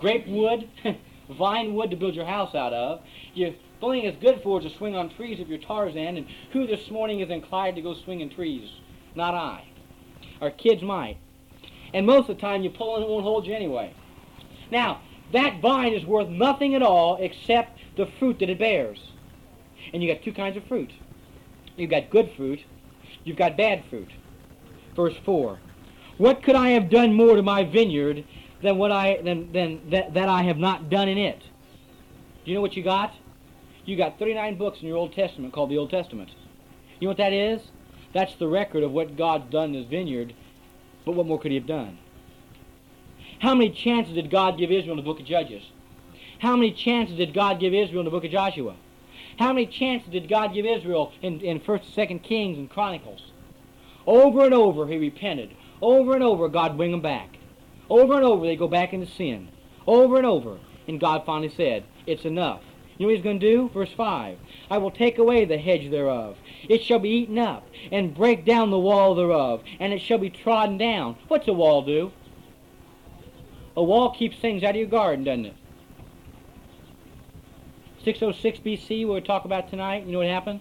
grape 0.00 0.26
wood, 0.26 0.68
vine 1.38 1.74
wood 1.74 1.90
to 1.90 1.96
build 1.96 2.14
your 2.16 2.26
house 2.26 2.56
out 2.56 2.72
of. 2.72 3.02
You, 3.34 3.54
the 3.78 3.86
only 3.86 4.00
thing 4.00 4.08
it's 4.08 4.22
good 4.22 4.42
for 4.42 4.60
is 4.60 4.70
to 4.70 4.76
swing 4.78 4.96
on 4.96 5.14
trees 5.14 5.38
if 5.38 5.46
you're 5.46 5.58
Tarzan. 5.58 6.16
And 6.16 6.26
who 6.52 6.66
this 6.66 6.90
morning 6.90 7.20
is 7.20 7.30
inclined 7.30 7.76
to 7.76 7.82
go 7.82 7.94
swinging 7.94 8.30
trees? 8.30 8.68
Not 9.14 9.34
I. 9.34 9.64
Our 10.40 10.50
kids 10.50 10.82
might. 10.82 11.18
And 11.96 12.04
most 12.04 12.28
of 12.28 12.36
the 12.36 12.42
time 12.42 12.62
you 12.62 12.68
pull 12.68 12.96
and 12.96 13.04
it 13.04 13.08
won't 13.08 13.22
hold 13.22 13.46
you 13.46 13.54
anyway. 13.54 13.94
Now, 14.70 15.00
that 15.32 15.62
vine 15.62 15.94
is 15.94 16.04
worth 16.04 16.28
nothing 16.28 16.74
at 16.74 16.82
all 16.82 17.16
except 17.18 17.80
the 17.96 18.04
fruit 18.18 18.38
that 18.40 18.50
it 18.50 18.58
bears. 18.58 18.98
And 19.94 20.02
you 20.02 20.12
got 20.12 20.22
two 20.22 20.34
kinds 20.34 20.58
of 20.58 20.64
fruit. 20.64 20.90
You've 21.74 21.88
got 21.88 22.10
good 22.10 22.30
fruit, 22.36 22.60
you've 23.24 23.38
got 23.38 23.56
bad 23.56 23.82
fruit. 23.88 24.10
Verse 24.94 25.14
4. 25.24 25.58
What 26.18 26.42
could 26.42 26.54
I 26.54 26.68
have 26.70 26.90
done 26.90 27.14
more 27.14 27.34
to 27.34 27.42
my 27.42 27.64
vineyard 27.64 28.24
than 28.62 28.76
what 28.76 28.92
I 28.92 29.22
than, 29.22 29.50
than 29.52 29.88
that, 29.88 30.12
that 30.12 30.28
I 30.28 30.42
have 30.42 30.58
not 30.58 30.90
done 30.90 31.08
in 31.08 31.16
it? 31.16 31.40
Do 32.44 32.50
you 32.50 32.54
know 32.56 32.60
what 32.60 32.76
you 32.76 32.82
got? 32.82 33.14
You 33.86 33.96
got 33.96 34.18
39 34.18 34.58
books 34.58 34.80
in 34.82 34.86
your 34.86 34.98
Old 34.98 35.14
Testament 35.14 35.54
called 35.54 35.70
the 35.70 35.78
Old 35.78 35.88
Testament. 35.88 36.28
You 37.00 37.06
know 37.06 37.10
what 37.12 37.16
that 37.16 37.32
is? 37.32 37.62
That's 38.12 38.34
the 38.34 38.48
record 38.48 38.82
of 38.82 38.92
what 38.92 39.16
God's 39.16 39.50
done 39.50 39.70
in 39.70 39.74
his 39.76 39.86
vineyard, 39.86 40.34
but 41.06 41.14
what 41.14 41.26
more 41.26 41.38
could 41.38 41.52
he 41.52 41.56
have 41.56 41.66
done? 41.66 41.96
How 43.38 43.54
many 43.54 43.70
chances 43.70 44.14
did 44.14 44.28
God 44.28 44.58
give 44.58 44.70
Israel 44.70 44.92
in 44.92 44.96
the 44.96 45.02
book 45.02 45.20
of 45.20 45.26
Judges? 45.26 45.62
How 46.40 46.56
many 46.56 46.72
chances 46.72 47.16
did 47.16 47.32
God 47.32 47.60
give 47.60 47.72
Israel 47.72 48.00
in 48.00 48.04
the 48.04 48.10
book 48.10 48.24
of 48.24 48.30
Joshua? 48.30 48.74
How 49.38 49.52
many 49.52 49.66
chances 49.66 50.10
did 50.10 50.28
God 50.28 50.52
give 50.52 50.66
Israel 50.66 51.12
in, 51.22 51.40
in 51.40 51.60
1st 51.60 51.96
and 51.96 52.22
2nd 52.22 52.22
Kings 52.24 52.58
and 52.58 52.68
Chronicles? 52.68 53.30
Over 54.06 54.44
and 54.44 54.54
over 54.54 54.86
he 54.88 54.98
repented. 54.98 55.54
Over 55.80 56.14
and 56.14 56.24
over 56.24 56.48
God 56.48 56.76
bring 56.76 56.90
them 56.90 57.02
back. 57.02 57.36
Over 57.88 58.16
and 58.16 58.24
over 58.24 58.44
they 58.44 58.56
go 58.56 58.68
back 58.68 58.92
into 58.92 59.06
sin. 59.06 59.48
Over 59.86 60.16
and 60.16 60.26
over. 60.26 60.58
And 60.88 60.98
God 60.98 61.24
finally 61.24 61.52
said, 61.54 61.84
it's 62.06 62.24
enough. 62.24 62.62
You 62.98 63.04
know 63.04 63.08
what 63.08 63.16
he's 63.16 63.24
going 63.24 63.40
to 63.40 63.50
do? 63.50 63.68
Verse 63.68 63.92
5. 63.96 64.38
I 64.70 64.78
will 64.78 64.90
take 64.90 65.18
away 65.18 65.44
the 65.44 65.58
hedge 65.58 65.90
thereof. 65.90 66.36
It 66.68 66.82
shall 66.82 66.98
be 66.98 67.10
eaten 67.10 67.38
up, 67.38 67.66
and 67.92 68.14
break 68.14 68.44
down 68.44 68.70
the 68.70 68.78
wall 68.78 69.14
thereof, 69.14 69.62
and 69.78 69.92
it 69.92 70.00
shall 70.00 70.18
be 70.18 70.30
trodden 70.30 70.78
down. 70.78 71.16
What's 71.28 71.48
a 71.48 71.52
wall 71.52 71.82
do? 71.82 72.12
A 73.76 73.82
wall 73.82 74.14
keeps 74.14 74.38
things 74.38 74.62
out 74.62 74.70
of 74.70 74.76
your 74.76 74.86
garden, 74.86 75.24
doesn't 75.24 75.46
it? 75.46 75.54
606 78.04 78.60
BC, 78.60 79.06
what 79.06 79.14
we 79.14 79.20
talk 79.20 79.44
about 79.44 79.68
tonight, 79.68 80.06
you 80.06 80.12
know 80.12 80.18
what 80.18 80.28
happened? 80.28 80.60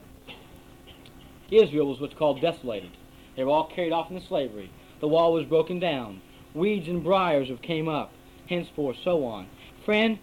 Israel 1.52 1.88
was 1.88 2.02
what's 2.02 2.16
called 2.16 2.42
desolated. 2.42 2.90
They 3.36 3.44
were 3.44 3.52
all 3.52 3.68
carried 3.68 3.94
off 3.94 4.10
into 4.10 4.26
slavery. 4.26 4.72
The 5.00 5.08
wall 5.08 5.32
was 5.32 5.46
broken 5.46 5.80
down. 5.80 6.22
Weeds 6.54 6.88
and 6.88 7.04
briars 7.04 7.50
have 7.50 7.62
came 7.62 7.88
up. 7.88 8.12
Henceforth, 8.48 8.98
so 9.04 9.26
on. 9.26 9.48
Friend, 9.86 10.18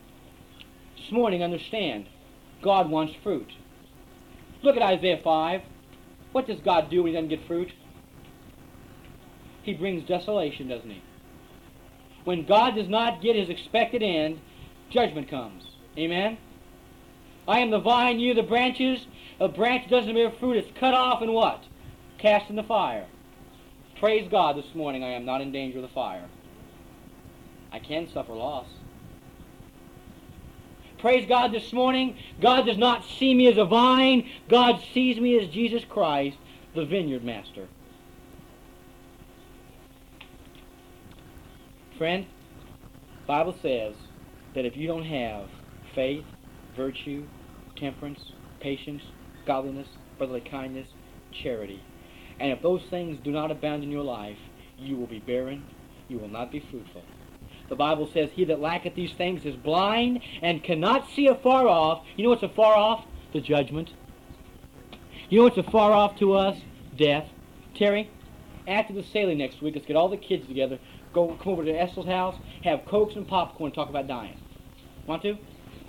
this 1.02 1.12
morning, 1.12 1.42
understand, 1.42 2.06
God 2.62 2.88
wants 2.88 3.14
fruit. 3.22 3.50
Look 4.62 4.76
at 4.76 4.82
Isaiah 4.82 5.20
5. 5.22 5.62
What 6.30 6.46
does 6.46 6.60
God 6.60 6.90
do 6.90 7.02
when 7.02 7.12
he 7.12 7.16
doesn't 7.16 7.28
get 7.28 7.46
fruit? 7.46 7.72
He 9.62 9.74
brings 9.74 10.06
desolation, 10.06 10.68
doesn't 10.68 10.88
he? 10.88 11.02
When 12.24 12.46
God 12.46 12.76
does 12.76 12.88
not 12.88 13.20
get 13.20 13.36
his 13.36 13.48
expected 13.48 14.02
end, 14.02 14.40
judgment 14.90 15.28
comes. 15.28 15.64
Amen? 15.98 16.38
I 17.48 17.58
am 17.58 17.70
the 17.70 17.80
vine, 17.80 18.20
you 18.20 18.34
the 18.34 18.42
branches. 18.42 19.04
A 19.40 19.48
branch 19.48 19.90
doesn't 19.90 20.14
bear 20.14 20.30
fruit, 20.30 20.56
it's 20.56 20.78
cut 20.78 20.94
off 20.94 21.22
and 21.22 21.34
what? 21.34 21.64
Cast 22.18 22.48
in 22.48 22.56
the 22.56 22.62
fire. 22.62 23.06
Praise 23.98 24.28
God 24.30 24.56
this 24.56 24.74
morning 24.74 25.02
I 25.02 25.10
am 25.10 25.24
not 25.24 25.40
in 25.40 25.50
danger 25.50 25.78
of 25.78 25.82
the 25.82 25.88
fire. 25.88 26.28
I 27.72 27.80
can 27.80 28.08
suffer 28.08 28.32
loss. 28.32 28.66
Praise 31.02 31.26
God 31.28 31.50
this 31.50 31.72
morning. 31.72 32.16
God 32.40 32.64
does 32.64 32.78
not 32.78 33.04
see 33.04 33.34
me 33.34 33.48
as 33.48 33.58
a 33.58 33.64
vine. 33.64 34.30
God 34.48 34.80
sees 34.94 35.18
me 35.18 35.36
as 35.36 35.48
Jesus 35.48 35.84
Christ, 35.84 36.36
the 36.76 36.84
vineyard 36.84 37.24
master. 37.24 37.66
Friend, 41.98 42.24
Bible 43.26 43.56
says 43.60 43.96
that 44.54 44.64
if 44.64 44.76
you 44.76 44.86
don't 44.86 45.04
have 45.04 45.48
faith, 45.92 46.24
virtue, 46.76 47.26
temperance, 47.74 48.20
patience, 48.60 49.02
godliness, 49.44 49.88
brotherly 50.18 50.40
kindness, 50.40 50.86
charity. 51.32 51.82
And 52.38 52.52
if 52.52 52.62
those 52.62 52.82
things 52.90 53.18
do 53.24 53.32
not 53.32 53.50
abound 53.50 53.82
in 53.82 53.90
your 53.90 54.04
life, 54.04 54.38
you 54.78 54.96
will 54.96 55.08
be 55.08 55.18
barren, 55.18 55.64
you 56.06 56.20
will 56.20 56.28
not 56.28 56.52
be 56.52 56.64
fruitful. 56.70 57.02
The 57.72 57.76
Bible 57.76 58.06
says, 58.12 58.28
He 58.34 58.44
that 58.44 58.60
lacketh 58.60 58.94
these 58.94 59.12
things 59.12 59.46
is 59.46 59.56
blind 59.56 60.20
and 60.42 60.62
cannot 60.62 61.08
see 61.08 61.26
afar 61.26 61.66
off. 61.66 62.04
You 62.16 62.24
know 62.24 62.28
what's 62.28 62.42
afar 62.42 62.76
off? 62.76 63.06
The 63.32 63.40
judgment. 63.40 63.94
You 65.30 65.38
know 65.38 65.44
what's 65.44 65.56
afar 65.56 65.90
off 65.90 66.18
to 66.18 66.34
us? 66.34 66.58
Death. 66.98 67.30
Terry, 67.74 68.10
after 68.68 68.92
the 68.92 69.02
sailing 69.02 69.38
next 69.38 69.62
week, 69.62 69.74
let's 69.74 69.86
get 69.86 69.96
all 69.96 70.10
the 70.10 70.18
kids 70.18 70.46
together, 70.46 70.78
go 71.14 71.28
come 71.42 71.54
over 71.54 71.64
to 71.64 71.72
Estel's 71.72 72.04
house, 72.04 72.36
have 72.62 72.84
cokes 72.84 73.16
and 73.16 73.26
popcorn, 73.26 73.72
talk 73.72 73.88
about 73.88 74.06
dying. 74.06 74.38
Want 75.06 75.22
to? 75.22 75.38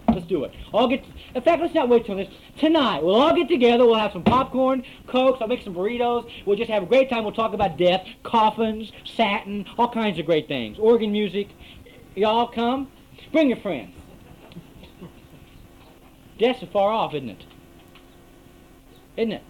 Let's 0.10 0.26
do 0.28 0.44
it. 0.44 0.52
All 0.72 0.88
get. 0.88 1.04
In 1.34 1.42
fact, 1.42 1.62
let's 1.62 1.74
not 1.74 1.90
wait 1.90 2.06
till 2.06 2.16
this. 2.16 2.28
Tonight, 2.60 3.04
we'll 3.04 3.16
all 3.16 3.36
get 3.36 3.48
together. 3.48 3.86
We'll 3.86 3.96
have 3.96 4.12
some 4.12 4.24
popcorn, 4.24 4.84
cokes. 5.08 5.42
I'll 5.42 5.48
make 5.48 5.64
some 5.64 5.74
burritos. 5.74 6.30
We'll 6.46 6.58
just 6.58 6.70
have 6.70 6.84
a 6.84 6.86
great 6.86 7.10
time. 7.10 7.24
We'll 7.24 7.34
talk 7.34 7.54
about 7.54 7.78
death, 7.78 8.06
coffins, 8.24 8.92
satin, 9.06 9.66
all 9.78 9.90
kinds 9.90 10.20
of 10.20 10.26
great 10.26 10.48
things. 10.48 10.78
Organ 10.78 11.12
music. 11.12 11.50
Y'all 12.16 12.48
come. 12.48 12.92
Bring 13.32 13.50
your 13.50 13.58
friends. 13.58 13.96
Death's 16.38 16.60
so 16.60 16.68
far 16.68 16.92
off, 16.92 17.14
isn't 17.14 17.30
it? 17.30 17.46
Isn't 19.18 19.32
it? 19.32 19.44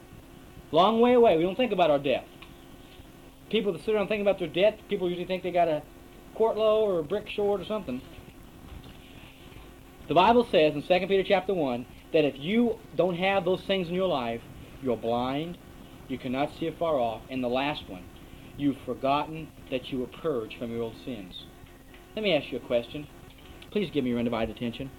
Long 0.71 1.01
way 1.01 1.13
away. 1.13 1.37
We 1.37 1.43
don't 1.43 1.55
think 1.55 1.71
about 1.71 1.89
our 1.89 1.99
death. 1.99 2.25
People 3.49 3.73
that 3.73 3.83
sit 3.83 3.95
around 3.95 4.07
thinking 4.07 4.25
about 4.25 4.39
their 4.39 4.47
death, 4.47 4.75
people 4.89 5.07
usually 5.07 5.27
think 5.27 5.43
they 5.43 5.51
got 5.51 5.67
a 5.67 5.81
quart 6.35 6.57
low 6.57 6.81
or 6.81 6.99
a 6.99 7.03
brick 7.03 7.29
short 7.29 7.61
or 7.61 7.65
something. 7.65 8.01
The 10.07 10.13
Bible 10.13 10.45
says 10.51 10.73
in 10.75 10.81
2 10.81 11.07
Peter 11.07 11.23
chapter 11.25 11.53
1 11.53 11.85
that 12.11 12.25
if 12.25 12.35
you 12.37 12.75
don't 12.95 13.15
have 13.15 13.45
those 13.45 13.61
things 13.65 13.87
in 13.87 13.93
your 13.93 14.07
life, 14.07 14.41
you're 14.81 14.97
blind, 14.97 15.57
you 16.09 16.17
cannot 16.17 16.49
see 16.59 16.67
afar 16.67 16.99
off, 16.99 17.21
and 17.29 17.41
the 17.41 17.47
last 17.47 17.89
one, 17.89 18.03
you've 18.57 18.77
forgotten 18.85 19.47
that 19.71 19.91
you 19.91 19.99
were 19.99 20.07
purged 20.07 20.57
from 20.59 20.71
your 20.71 20.83
old 20.83 20.95
sins. 21.05 21.45
Let 22.15 22.23
me 22.23 22.33
ask 22.33 22.51
you 22.51 22.57
a 22.57 22.67
question. 22.67 23.07
Please 23.71 23.89
give 23.91 24.03
me 24.03 24.09
your 24.09 24.19
undivided 24.19 24.55
attention. 24.55 24.91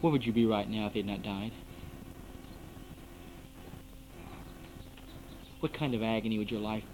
Where 0.00 0.10
would 0.10 0.24
you 0.24 0.32
be 0.32 0.46
right 0.46 0.68
now 0.68 0.86
if 0.86 0.94
you 0.94 1.02
had 1.02 1.10
not 1.10 1.22
died? 1.22 1.52
What 5.60 5.74
kind 5.74 5.94
of 5.94 6.02
agony 6.02 6.38
would 6.38 6.50
your 6.50 6.60
life 6.60 6.84